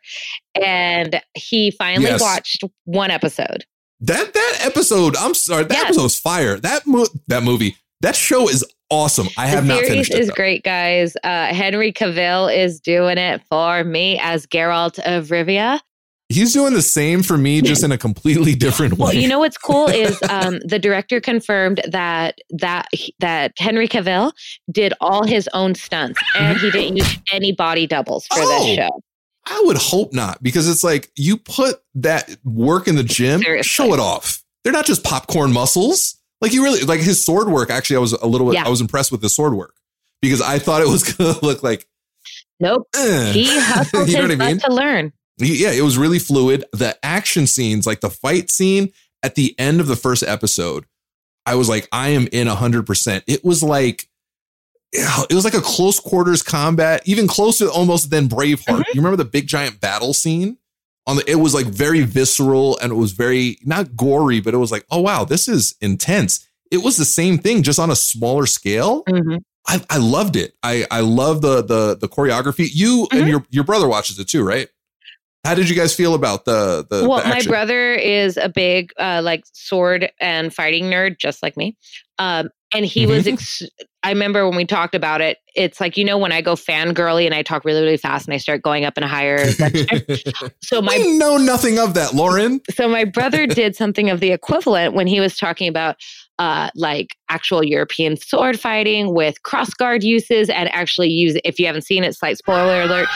[0.62, 2.22] and he finally Yes.
[2.22, 3.66] watched one episode.
[4.02, 5.86] That that episode, I'm sorry, that Yes.
[5.86, 6.58] episode was fire.
[6.60, 9.28] That mo- that movie, that show is awesome.
[9.38, 10.20] I have the not finished it.
[10.20, 10.34] is though.
[10.36, 11.16] great, guys.
[11.24, 15.80] Uh, Henry Cavill is doing it for me as Geralt of Rivia.
[16.32, 19.06] He's doing the same for me, just in a completely different way.
[19.06, 22.88] Well, you know what's cool is um, the director confirmed that that
[23.20, 24.32] that Henry Cavill
[24.72, 28.64] did all his own stunts and he didn't use any body doubles for Oh.
[28.68, 29.02] this show.
[29.50, 33.68] I would hope not, because it's like you put that work in the gym, Seriously.
[33.68, 34.44] show it off.
[34.64, 36.16] They're not just popcorn muscles.
[36.42, 37.70] Like you really like his sword work.
[37.70, 38.56] Actually, I was a little bit.
[38.56, 38.66] Yeah.
[38.66, 39.76] I was impressed with the sword work
[40.22, 41.88] because I thought it was gonna look like.
[42.60, 43.32] Nope, eh.
[43.32, 44.60] he hustled you know his what I mean?
[44.60, 45.14] to learn.
[45.38, 46.66] Yeah, it was really fluid.
[46.74, 48.92] The action scenes, like the fight scene
[49.24, 50.86] at the end of the first episode,
[51.46, 53.24] I was like, I am in 100%.
[53.28, 54.09] It was like
[54.92, 58.66] it was like a close quarters combat, even closer almost than Braveheart.
[58.66, 58.82] Mm-hmm.
[58.94, 60.58] You remember the big giant battle scene?
[61.08, 64.58] On the, it was like very visceral and it was very not gory, but it
[64.58, 66.48] was like, oh wow, this is intense.
[66.72, 69.04] It was the same thing, just on a smaller scale.
[69.06, 69.40] Mhm.
[69.68, 70.54] I, I loved it.
[70.64, 72.70] I I love the the the choreography.
[72.72, 73.18] You Mm-hmm.
[73.18, 74.68] and your your brother watches it too, right?
[75.46, 77.08] How did you guys feel about the the?
[77.08, 81.56] well, the my brother is a big uh, like sword and fighting nerd, just like
[81.58, 81.76] me.
[82.20, 83.26] Um, and he was.
[83.26, 83.34] Mm-hmm.
[83.34, 83.64] Ex-
[84.02, 85.38] I remember when we talked about it.
[85.56, 88.34] It's like you know when I go fangirly and I talk really really fast and
[88.34, 89.46] I start going up in a higher.
[90.62, 92.62] so my I know nothing of that, Lauren.
[92.70, 95.98] so my brother did something of the equivalent when he was talking about
[96.40, 101.38] uh, like actual European sword fighting with cross guard uses and actually use.
[101.44, 103.10] If you haven't seen it, slight spoiler alert.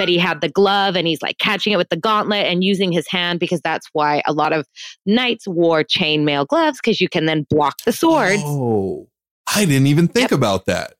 [0.00, 2.90] But he had the glove and he's like catching it with the gauntlet and using
[2.90, 4.66] his hand because that's why a lot of
[5.04, 8.40] knights wore chainmail gloves because you can then block the swords.
[8.42, 9.10] Oh,
[9.54, 10.94] I didn't even think about that.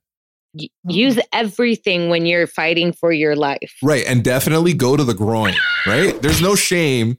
[0.53, 1.23] Y- use oh.
[1.33, 3.73] everything when you're fighting for your life.
[3.83, 5.55] Right, and definitely go to the groin.
[5.87, 7.17] Right, there's no shame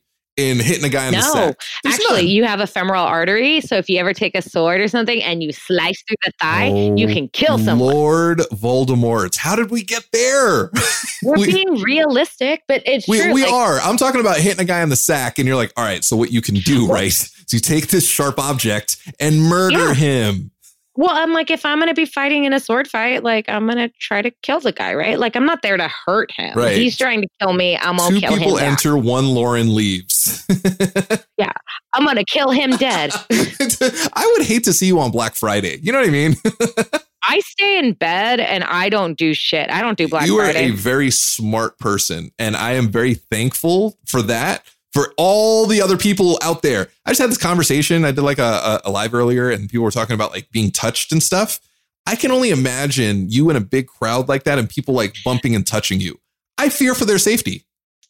[0.50, 1.62] in hitting a guy in the No, sack.
[1.84, 2.28] There's actually, none.
[2.28, 3.62] you have a femoral artery.
[3.62, 6.68] So if you ever take a sword or something and you slice through the thigh,
[6.68, 7.94] you Oh, can kill someone.
[7.94, 10.70] Lord Voldemort, how did we get there?
[11.24, 13.34] We're we- being realistic, but it's We, true.
[13.34, 13.80] we like, are.
[13.80, 16.16] I'm talking about hitting a guy in the sack, and you're like, all right, so
[16.16, 17.12] what you can do, right?
[17.12, 19.94] So you take this sharp object and murder Yeah.
[19.94, 20.51] him.
[20.96, 23.66] Well, I'm like, if I'm going to be fighting in a sword fight, like I'm
[23.66, 25.18] going to try to kill the guy, right?
[25.18, 26.54] Like I'm not there to hurt him.
[26.58, 26.76] Right.
[26.76, 27.78] He's trying to kill me.
[27.78, 28.64] I'm going Two to kill people him.
[28.64, 28.72] back.
[28.72, 30.46] enter, one Lauren leaves.
[31.38, 31.52] Yeah.
[31.94, 33.12] I'm going to kill him dead.
[33.32, 35.80] I would hate to see you on Black Friday.
[35.82, 36.36] You know what I mean?
[37.24, 39.72] I stay in bed and I don't do shit.
[39.72, 40.66] I don't do Black you Friday.
[40.66, 44.64] You are a very smart person, and I am very thankful for that.
[44.94, 48.04] For all the other people out there, I just had this conversation.
[48.04, 51.12] I did like a, a, live earlier, and people were talking about like being touched
[51.12, 51.62] and stuff.
[52.06, 55.56] I can only imagine you in a big crowd like that, and people like bumping
[55.56, 56.20] and touching you.
[56.58, 57.66] I fear for their safety.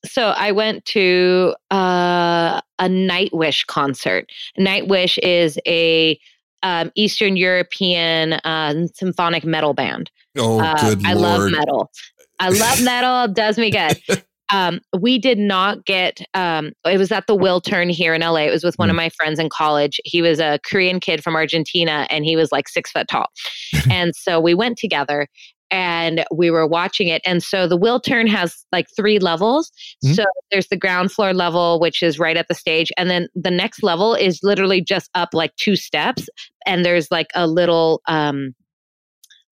[0.05, 4.31] so I went to uh, a Nightwish concert.
[4.57, 6.19] Nightwish is a
[6.63, 10.11] um, Eastern European uh, symphonic metal band.
[10.37, 11.91] Oh, Uh, good I love metal.
[12.39, 13.25] I love metal.
[13.25, 14.01] It does me good.
[14.53, 16.21] Um, we did not get.
[16.33, 18.41] Um, it was at the Wiltern here in LA.
[18.47, 18.91] It was with one Mm.
[18.91, 19.99] of my friends in college.
[20.03, 23.27] He was a Korean kid from Argentina, and he was like six foot tall.
[23.91, 25.27] and so we went together,
[25.69, 27.21] and we were watching it.
[27.25, 29.71] And so the Wiltern has like three levels.
[30.03, 30.15] Mhm.
[30.15, 33.51] So there's the ground floor level, which is right at the stage, and then the
[33.51, 36.27] next level is literally just up like two steps,
[36.65, 38.01] and there's like a little.
[38.07, 38.53] Um,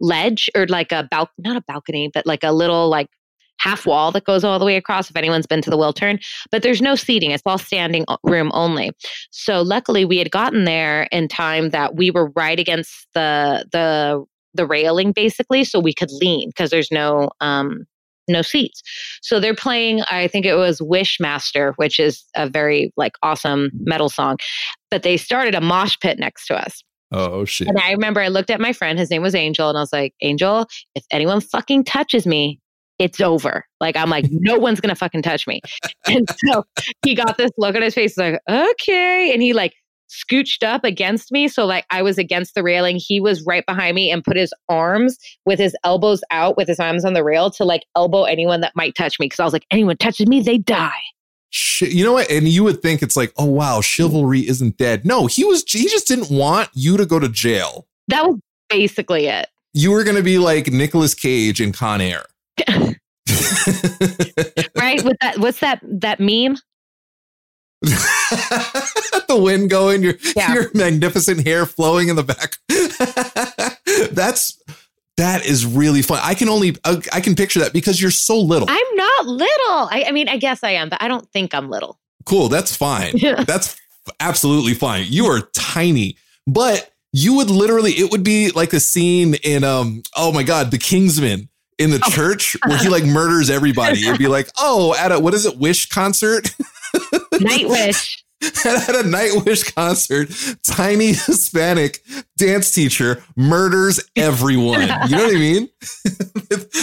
[0.01, 3.09] ledge or like a bal- not a balcony but like a little like
[3.59, 6.19] half wall that goes all the way across if anyone's been to the Wiltern
[6.51, 7.31] but there's no seating.
[7.31, 8.91] It's all standing room only.
[9.31, 14.23] So luckily we had gotten there in time that we were right against the the
[14.55, 17.85] the railing basically so we could lean because there's no um
[18.27, 18.81] no seats.
[19.21, 24.09] So they're playing i think it was wishmaster which is a very like awesome metal
[24.09, 24.37] song
[24.91, 26.83] but they started a mosh pit next to us.
[27.11, 27.67] Oh shit!
[27.67, 29.91] and I remember I looked at my friend, his name was Angel, and I was
[29.91, 32.59] like, Angel, if anyone fucking touches me,
[32.99, 33.65] it's over.
[33.79, 35.61] Like, I'm like, no one's gonna fucking touch me.
[36.07, 36.65] And so
[37.03, 39.31] he got this look on his face, like, okay.
[39.31, 39.73] And he like
[40.09, 41.47] scooched up against me.
[41.47, 42.99] So like I was against the railing.
[42.99, 46.79] He was right behind me and put his arms with his elbows out, with his
[46.79, 49.29] arms on the rail to like elbow anyone that might touch me.
[49.29, 51.01] Cause I was like, anyone touches me, they die.
[51.51, 52.29] Shit, you know what?
[52.29, 55.05] And you would think it's like, oh wow, chivalry isn't dead.
[55.05, 55.63] No, he was.
[55.67, 57.87] He just didn't want you to go to jail.
[58.07, 59.47] That was basically it.
[59.73, 62.25] You were to be like Nicolas Cage in Con Air.
[64.75, 65.03] Right?
[65.03, 66.57] With that what's that that meme?
[67.81, 70.53] the wind going, your Yeah.
[70.53, 72.57] your magnificent hair flowing in the back.
[74.11, 74.61] That's
[75.17, 76.19] that is really fun.
[76.23, 78.67] I can only I I can picture that because you're so little.
[78.69, 79.49] I'm not little.
[79.91, 81.99] I, I mean, I guess I am, but I don't think I'm little.
[82.25, 83.13] cool, that's fine.
[83.45, 83.75] That's
[84.19, 85.05] absolutely fine.
[85.09, 86.17] You are tiny,
[86.47, 90.71] but you would literally it would be like a scene in um oh my god,
[90.71, 91.48] The Kingsman
[91.79, 92.09] in the oh.
[92.11, 94.01] church where he like murders everybody.
[94.01, 95.57] It'd be like, "Oh, at a what is it?
[95.57, 96.53] Wish concert?"
[97.33, 98.21] Nightwish.
[98.65, 100.29] at a Nightwish concert,
[100.63, 102.01] tiny Hispanic
[102.37, 104.81] dance teacher murders everyone.
[104.81, 105.69] You know what I mean?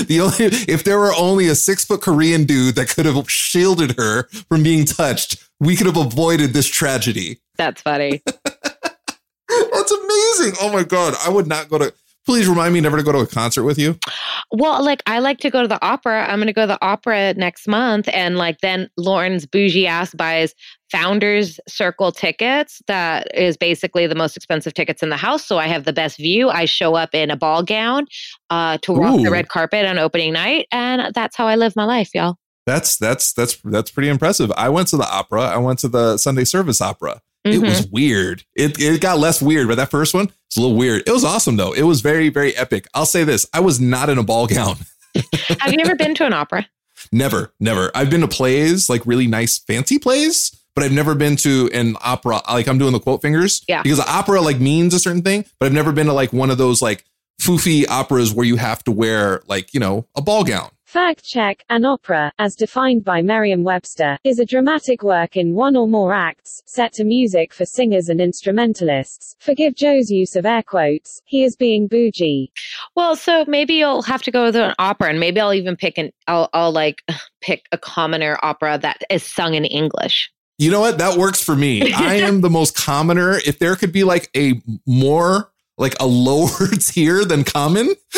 [0.06, 3.96] the only if there were only a six foot Korean dude that could have shielded
[3.96, 7.40] her from being touched, we could have avoided this tragedy.
[7.56, 8.22] That's funny.
[8.24, 10.56] That's amazing.
[10.60, 11.94] Oh my god, I would not go to
[12.26, 13.98] please remind me never to go to a concert with you?
[14.50, 16.24] Well, like I like to go to the opera.
[16.28, 18.08] I'm going to go to the opera next month.
[18.12, 20.54] And like then Lauren's bougie ass buys
[20.90, 22.82] Founders Circle tickets.
[22.86, 25.44] That is basically the most expensive tickets in the house.
[25.46, 26.50] So I have the best view.
[26.50, 28.06] I show up in a ball gown
[28.50, 30.66] uh, to walk the red carpet on opening night.
[30.70, 32.36] And that's how I live my life, y'all.
[32.66, 34.50] That's that's that's that's pretty impressive.
[34.56, 35.42] I went to the opera.
[35.42, 37.22] I went to the Sunday service opera.
[37.46, 37.68] It Mhm.
[37.68, 38.44] was weird.
[38.54, 41.02] It it got less weird, but that first one it's a little weird.
[41.06, 41.72] It was awesome though.
[41.72, 42.86] It was very very epic.
[42.94, 44.76] I'll say this: I was not in a ball gown.
[45.60, 46.66] have you ever been to an opera?
[47.12, 47.90] Never, never.
[47.94, 51.96] I've been to plays, like really nice, fancy plays, but I've never been to an
[52.00, 52.40] opera.
[52.48, 53.82] Like I'm doing the quote fingers, Yeah.
[53.82, 56.50] because the opera like means a certain thing, but I've never been to like one
[56.50, 57.04] of those like
[57.40, 60.70] foofy operas where you have to wear like you know a ball gown.
[60.86, 65.74] Fact check An opera, as defined by Merriam Webster, is a dramatic work in one
[65.74, 69.34] or more acts, set to music for singers and instrumentalists.
[69.40, 72.52] Forgive Joe's use of air quotes, he is being bougie.
[72.94, 75.98] Well, so maybe you'll have to go to an opera and maybe I'll even pick
[75.98, 77.02] an, I'll, I'll like
[77.40, 80.30] pick a commoner opera that is sung in English.
[80.56, 80.98] You know what?
[80.98, 81.92] That works for me.
[81.96, 83.40] I am the most commoner.
[83.44, 87.94] If there could be like a more like a lower tier than common,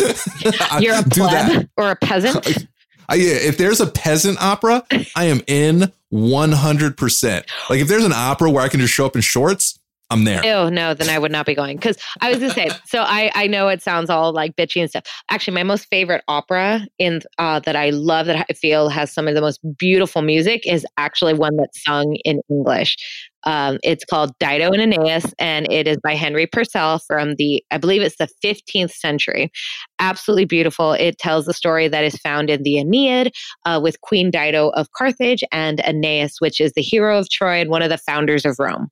[0.80, 1.50] You're a do that.
[1.50, 2.68] pleb or a peasant.
[3.10, 4.84] I, yeah, if there's a peasant opera,
[5.16, 7.44] I am in 100%.
[7.70, 9.78] Like if there's an opera where I can just show up in shorts,
[10.10, 10.40] I'm there.
[10.44, 11.76] Oh no, then I would not be going.
[11.76, 14.88] Because I was gonna say, so I I know it sounds all like bitchy and
[14.88, 15.04] stuff.
[15.30, 19.28] Actually, my most favorite opera in uh, that I love that I feel has some
[19.28, 22.96] of the most beautiful music is actually one that's sung in English.
[23.44, 27.78] Um, it's called Dido and Aeneas, and it is by Henry Purcell from the I
[27.78, 29.50] believe it's the 15th century.
[30.00, 30.92] Absolutely beautiful.
[30.92, 33.32] It tells the story that is found in the Aeneid
[33.64, 37.70] uh, with Queen Dido of Carthage and Aeneas, which is the hero of Troy and
[37.70, 38.88] one of the founders of Rome.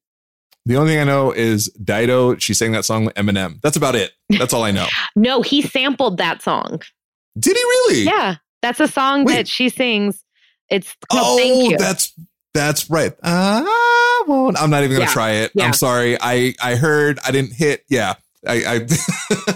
[0.65, 3.61] The only thing I know is Dido, she sang that song with Eminem.
[3.63, 4.13] That's about it.
[4.31, 4.87] That's all I know.
[5.17, 6.83] No, he sampled that song.
[7.39, 8.03] Did he really?
[8.03, 9.35] Yeah, that's a song Wait.
[9.35, 10.23] that she sings.
[10.69, 11.79] It's called Oh, Thank You.
[11.79, 12.13] that's
[12.57, 13.13] that's right.
[13.23, 14.61] I won't.
[14.61, 15.13] I'm not even gonna Yeah.
[15.13, 15.53] try it.
[15.55, 15.65] Yeah.
[15.67, 16.17] I'm sorry.
[16.21, 17.19] I I heard.
[17.25, 17.85] I didn't hit.
[17.89, 18.15] Yeah.
[18.47, 18.87] I I,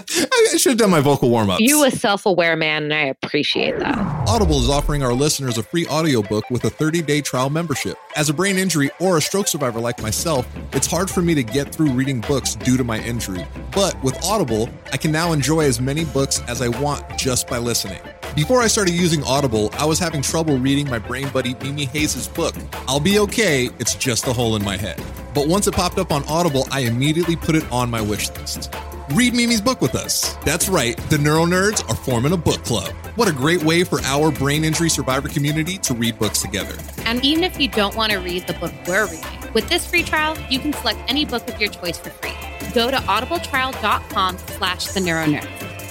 [0.53, 1.61] I should have done my vocal warm ups.
[1.61, 3.97] you a self-aware man, and I appreciate that.
[4.27, 7.97] Audible is offering our listeners a free audiobook with a 30-day trial membership.
[8.15, 11.43] As a brain injury or a stroke survivor like myself, it's hard for me to
[11.43, 13.45] get through reading books due to my injury.
[13.71, 17.57] But with Audible, I can now enjoy as many books as I want just by
[17.57, 18.01] listening.
[18.35, 22.27] Before I started using Audible, I was having trouble reading my brain buddy Mimi Hayes'
[22.27, 22.55] book.
[22.87, 25.01] I'll be okay, it's just a hole in my head.
[25.33, 28.73] But once it popped up on Audible, I immediately put it on my wish list.
[29.13, 30.35] Read Mimi's book with us.
[30.45, 32.93] That's right, the Neuro Nerds are forming a book club.
[33.15, 36.77] What a great way for our brain injury survivor community to read books together.
[37.05, 40.03] And even if you don't want to read the book we're reading, with this free
[40.03, 42.31] trial, you can select any book of your choice for free.
[42.73, 45.45] Go to audibletrial.com slash the neuronerd.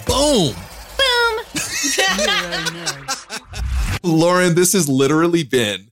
[0.07, 0.55] Boom!
[0.97, 1.45] Boom!
[4.19, 5.91] Lauren, this has literally been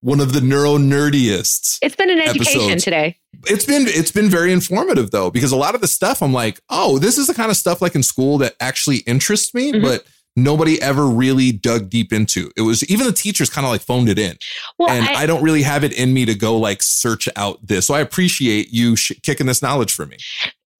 [0.00, 1.80] one of the neuro nerdiest.
[1.82, 2.84] It's been an education Episodes.
[2.84, 3.18] today.
[3.46, 6.60] It's been it's been very informative though, because a lot of the stuff I'm like,
[6.70, 9.82] oh, this is the kind of stuff like in school that actually interests me, Mhm.
[9.82, 12.50] but nobody ever really dug deep into.
[12.56, 14.38] It was even the teachers kind of like phoned it in.
[14.78, 17.58] Well, and I- I, don't really have it in me to go like search out
[17.66, 17.86] this.
[17.86, 20.16] So I appreciate you sh- kicking this knowledge for me.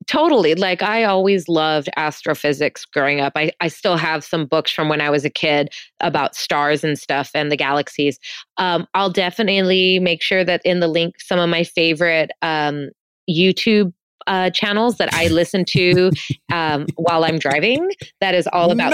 [0.07, 0.55] Totally.
[0.55, 3.33] Like I always loved astrophysics growing up.
[3.37, 6.99] I, I still have some books from when I was a kid about stars and
[6.99, 8.19] stuff and the galaxies.
[8.57, 12.91] Um, I'll definitely make sure that in the link some of my favorite um,
[13.29, 13.93] YouTube
[14.27, 16.11] uh, channels that I listen to
[16.53, 17.91] um, while I'm driving.
[18.21, 18.93] That is all about!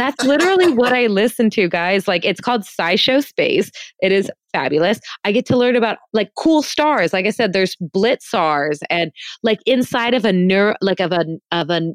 [0.00, 2.08] That's literally what I listen to, guys.
[2.08, 3.70] Like it's called SciShow Space.
[4.00, 4.98] It is fabulous.
[5.24, 7.12] I get to learn about like cool stars.
[7.12, 11.68] Like I said, there's blitzars and like inside of a neuro, like of a of
[11.68, 11.92] a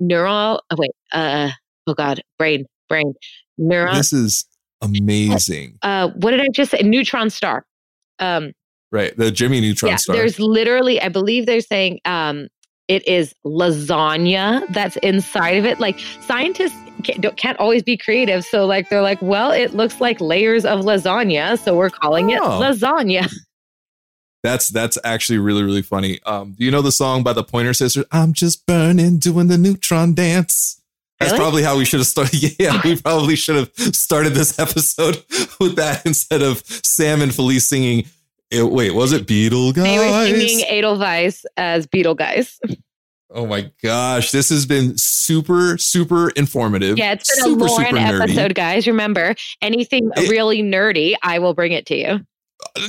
[0.00, 0.62] neural.
[0.70, 1.50] Oh wait, uh,
[1.86, 3.12] oh god, brain, brain,
[3.60, 3.92] neuron.
[3.96, 4.46] This is
[4.80, 5.76] amazing.
[5.82, 6.80] Uh, what did I just say?
[6.82, 7.66] Neutron star.
[8.18, 8.52] Um,
[8.92, 9.16] Right.
[9.16, 10.14] The Jimmy Neutron yeah, star.
[10.14, 12.48] there's literally, I believe they're saying um,
[12.88, 15.80] it is lasagna that's inside of it.
[15.80, 20.20] Like scientists can't, can't always be creative, so like they're like, well, it looks like
[20.20, 22.60] layers of lasagna, so we're calling it Oh.
[22.60, 23.32] lasagna.
[24.44, 26.18] That's that's actually really really funny.
[26.26, 28.04] Um, do you know the song by the Pointer Sisters?
[28.10, 30.80] I'm just burning, doing the neutron dance.
[31.20, 31.40] That's Really?
[31.44, 32.56] probably how we should have started.
[32.58, 35.22] Yeah, we probably should have started this episode
[35.60, 38.06] with that instead of Sam and Felice singing.
[38.52, 39.82] Eh, wait, was it Betelgeuse?
[39.84, 40.64] They were singing?
[40.68, 42.58] Edelweiss as Betelgeuse.
[43.34, 46.98] Oh my gosh, this has been super super informative.
[46.98, 48.20] Yeah, it's been super, a Lauren nerdy.
[48.22, 48.86] episode, guys.
[48.86, 52.20] Remember, anything It- really nerdy, I will bring it to you.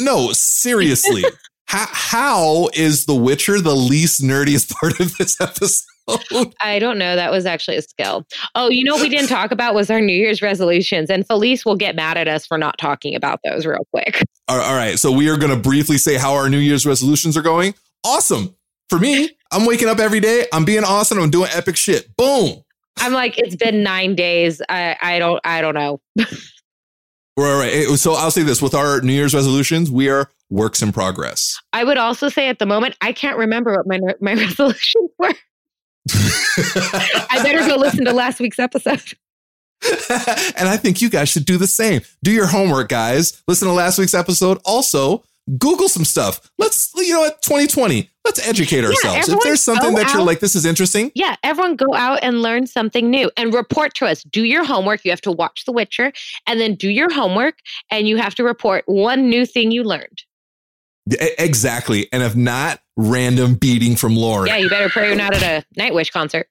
[0.01, 1.23] No, seriously.
[1.65, 5.85] how, how is The Witcher the least nerdiest part of this episode?
[6.61, 7.15] I don't know.
[7.15, 8.25] That was actually a skill.
[8.55, 11.65] Oh, you know, what we didn't talk about was our New Year's resolutions, and Felice
[11.65, 14.23] will get mad at us for not talking about those real quick.
[14.47, 14.99] All right.
[14.99, 17.75] So we are going to briefly say how our New Year's resolutions are going.
[18.03, 18.55] Awesome.
[18.89, 20.45] For me, I'm waking up every day.
[20.51, 21.17] I'm being awesome.
[21.17, 22.15] I'm doing epic shit.
[22.17, 22.61] Boom.
[22.97, 24.61] I'm like, it's been nine days.
[24.69, 25.99] I, I don't, I don't know.
[27.35, 27.97] Right, right.
[27.97, 31.59] So I'll say this with our New Year's resolutions, we are works in progress.
[31.73, 35.33] I would also say at the moment, I can't remember what my my resolutions were.
[36.11, 39.01] I better go listen to last week's episode.
[40.57, 42.01] and I think you guys should do the same.
[42.23, 43.41] Do your homework, guys.
[43.47, 44.59] Listen to last week's episode.
[44.63, 45.23] Also,
[45.57, 46.39] Google some stuff.
[46.57, 49.27] Let's, you know what, 2020, let's educate ourselves.
[49.27, 52.19] if there's something go that you're out- like, this is interesting, Yeah, everyone go out
[52.23, 54.23] and learn something new and report to us.
[54.23, 55.03] Do your homework.
[55.03, 56.13] You have to watch The Witcher
[56.47, 57.55] and then do your homework
[57.91, 60.23] and you have to report one new thing you learned.
[61.09, 62.07] Exactly.
[62.13, 64.47] And if not, random beating from Lauren.
[64.47, 66.47] Yeah, you better pray you're not at a Nightwish concert.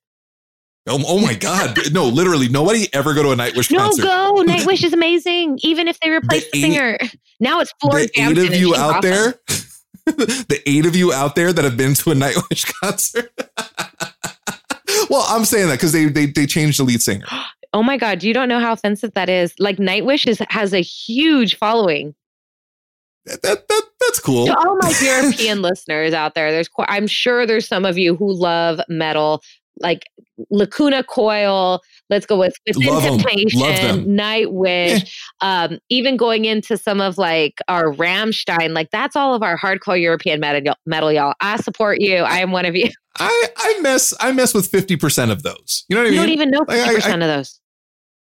[0.88, 1.78] Oh, oh my God.
[1.92, 4.05] no, literally, nobody ever go to a Nightwish No, concert.
[4.05, 4.42] No, go.
[4.53, 5.59] Nightwish is amazing.
[5.62, 6.98] Even if they replace the, eight- singer.
[7.40, 9.11] Now it's Floyd the eight of you out awesome.
[9.11, 9.34] there,
[10.07, 13.32] the eight of you out there that have been to a Nightwish concert.
[15.11, 17.26] well, I'm saying that because they, they they changed the lead singer.
[17.74, 19.55] Oh my God, you don't know how offensive that is.
[19.59, 22.14] Like Nightwish is has a huge following.
[23.27, 24.47] That, that, that that's cool.
[24.47, 28.33] To all my European listeners out there, there's I'm sure there's some of you who
[28.33, 29.43] love metal,
[29.81, 30.05] like
[30.51, 31.81] Lacuna Coil.
[32.11, 33.05] Let's go with Within Love.
[33.05, 34.07] Temptation.
[34.07, 35.09] Nightwish.
[35.41, 40.01] um, even going into some of like our Rammstein, like that's all of our hardcore
[40.01, 41.35] European metal, metal y'all.
[41.41, 42.16] I support you.
[42.16, 42.91] I am one of you.
[43.18, 45.85] I I mess I mess with fifty percent of those.
[45.89, 46.14] You know what I mean?
[46.14, 47.61] You don't even know fifty percent of those.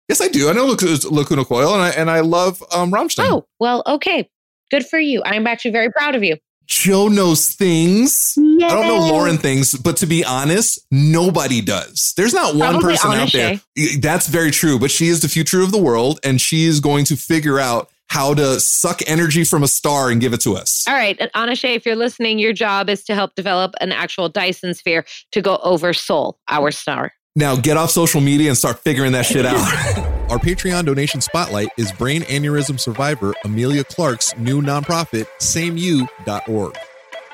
[0.09, 0.51] Yes, I do.
[0.51, 3.27] I know Lacuna, Lacuna Coil, and I and I love um, Rammstein.
[3.31, 4.29] Oh well, okay,
[4.75, 5.23] good for you.
[5.25, 6.37] I'm actually very proud of you.
[6.67, 8.35] Joe knows things.
[8.39, 12.15] I don't know Lauren things, but to be honest, nobody does.
[12.17, 13.61] There's not one Probably person out there.
[13.77, 13.97] Shay.
[13.99, 17.05] That's very true, but she is the future of the world, and she is going
[17.07, 20.85] to figure out how to suck energy from a star and give it to us.
[20.89, 24.29] All right, and Anashe, if you're listening, your job is to help develop an actual
[24.29, 27.13] Dyson sphere to go over Sol, our star.
[27.37, 29.57] Now get off social media and start figuring that shit out.
[30.31, 36.77] Our Patreon donation spotlight is brain aneurysm survivor Emilia Clarke's new nonprofit, sameyou.org.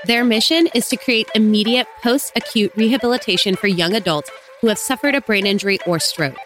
[0.06, 4.30] Their mission is to create immediate post acute rehabilitation for young adults
[4.60, 6.36] who have suffered a brain injury or stroke.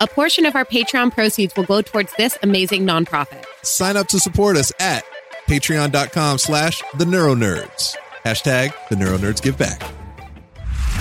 [0.00, 3.44] A portion of our Patreon proceeds will go towards this amazing nonprofit.
[3.62, 5.04] Sign up to support us at
[5.46, 7.94] patreon.com slash the neuronerds.
[8.24, 9.80] Hashtag the neuronerds give back.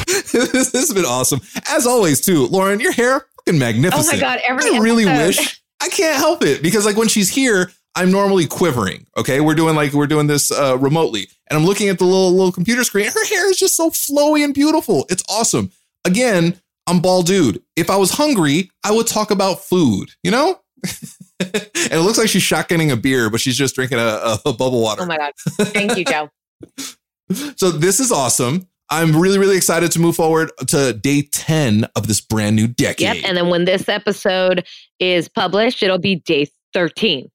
[0.31, 1.41] this has been awesome.
[1.69, 4.13] As always, too, Lauren, your hair fucking magnificent.
[4.13, 5.41] Oh my God, every I really episode.
[5.41, 9.05] wish I can't help it because like when she's here, I'm normally quivering.
[9.17, 12.31] Okay, we're doing like we're doing this uh, remotely, and I'm looking at the little
[12.31, 13.05] little computer screen.
[13.05, 15.05] Her hair is just so flowy and beautiful.
[15.09, 15.71] It's awesome.
[16.05, 17.61] Again, I'm bald dude.
[17.75, 20.11] If I was hungry, I would talk about food.
[20.23, 20.59] You know.
[21.39, 24.81] and it looks like she's shotgunning a beer, but she's just drinking a, a bubble
[24.81, 25.03] water.
[25.03, 25.31] Oh my God.
[25.67, 26.29] Thank you, Joe.
[27.55, 28.67] So this is awesome.
[28.93, 33.15] I'm really, really excited to move forward to day 10 of this brand new decade.
[33.15, 33.25] Yep.
[33.25, 34.67] And then when this episode
[34.99, 37.27] is published, it'll be day 13.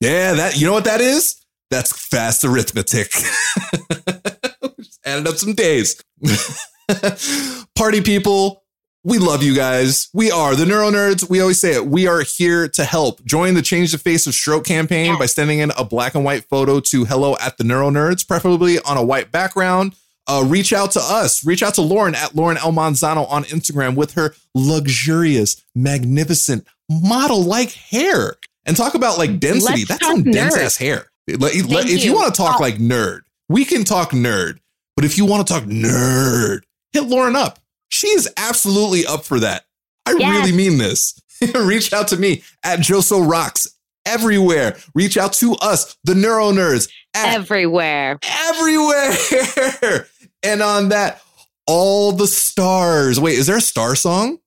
[0.00, 1.44] yeah, that you know what that is?
[1.70, 3.10] That's fast arithmetic.
[4.80, 6.00] Just added up some days.
[7.74, 8.62] Party people,
[9.02, 10.10] we love you guys.
[10.14, 11.28] We are the Neuro Nerds.
[11.28, 11.86] We always say it.
[11.86, 13.24] We are here to help.
[13.24, 16.44] Join the Change the Face of Stroke campaign by sending in a black and white
[16.44, 19.96] photo to hello at the Neuro Nerds, preferably on a white background.
[20.26, 21.44] Uh, reach out to us.
[21.44, 27.42] Reach out to Lauren at Lauren El Manzano on Instagram with her luxurious, magnificent, model
[27.42, 28.36] like hair.
[28.66, 29.84] And talk about like density.
[29.84, 31.06] Let's That's some dense ass hair.
[31.28, 32.14] Let- let- if you you.
[32.14, 32.62] want to talk Oh.
[32.62, 34.58] like nerd, we can talk nerd.
[34.96, 36.60] But if you want to talk nerd,
[36.92, 37.58] hit Lauren up.
[37.88, 39.64] She is absolutely up for that.
[40.06, 40.40] I Yes.
[40.46, 41.20] really mean this.
[41.54, 43.68] Reach out to me at Joso Rocks
[44.06, 44.76] everywhere.
[44.94, 48.18] Reach out to us, the Neuro Nerds, Everywhere.
[48.48, 50.06] everywhere.
[50.42, 51.22] and on that,
[51.66, 53.18] all the stars.
[53.20, 54.38] Wait, is there a star song?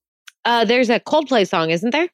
[0.45, 2.09] Uh, there's a Coldplay song, isn't there?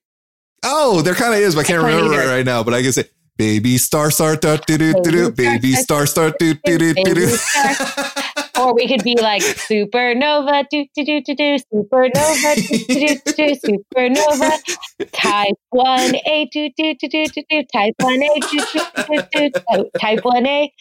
[0.64, 2.64] Oh, there kind of is, but I can't I remember it right now.
[2.64, 3.06] But I can say,
[3.38, 7.14] "Baby star star da do do do do, baby star star do do do do
[7.16, 7.28] do."
[8.70, 13.34] Or we could be like supernova, do do do do do, supernova, do do do
[13.34, 18.60] do supernova, type one A, do do do do do do, type one A, do
[18.60, 20.72] do do do oh, type one A,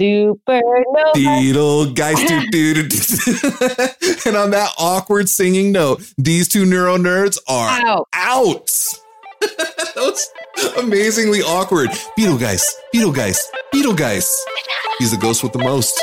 [0.00, 1.12] supernova.
[1.14, 2.26] Betelgeuse.
[2.26, 4.14] do, do, do, do.
[4.24, 8.08] and on that awkward singing note, these two neuro nerds are Out.
[8.14, 8.70] out.
[9.40, 10.30] that was
[10.78, 11.90] amazingly awkward.
[12.16, 14.34] Betelgeuse, Betelgeuse, Betelgeuse.
[14.98, 16.02] He's the ghost with the most.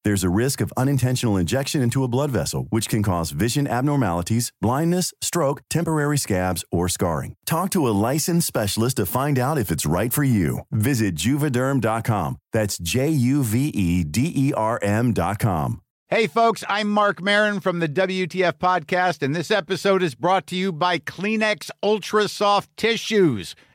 [0.03, 4.51] There's a risk of unintentional injection into a blood vessel, which can cause vision abnormalities,
[4.61, 7.35] blindness, stroke, temporary scabs, or scarring.
[7.45, 10.61] Talk to a licensed specialist to find out if it's right for you.
[10.71, 12.37] Visit juvederm.com.
[12.51, 15.81] That's J U V E D E R M.com.
[16.09, 20.57] Hey, folks, I'm Marc Maron from the WTF Podcast, and this episode is brought to
[20.57, 23.55] you by Kleenex Ultra Soft Tissues,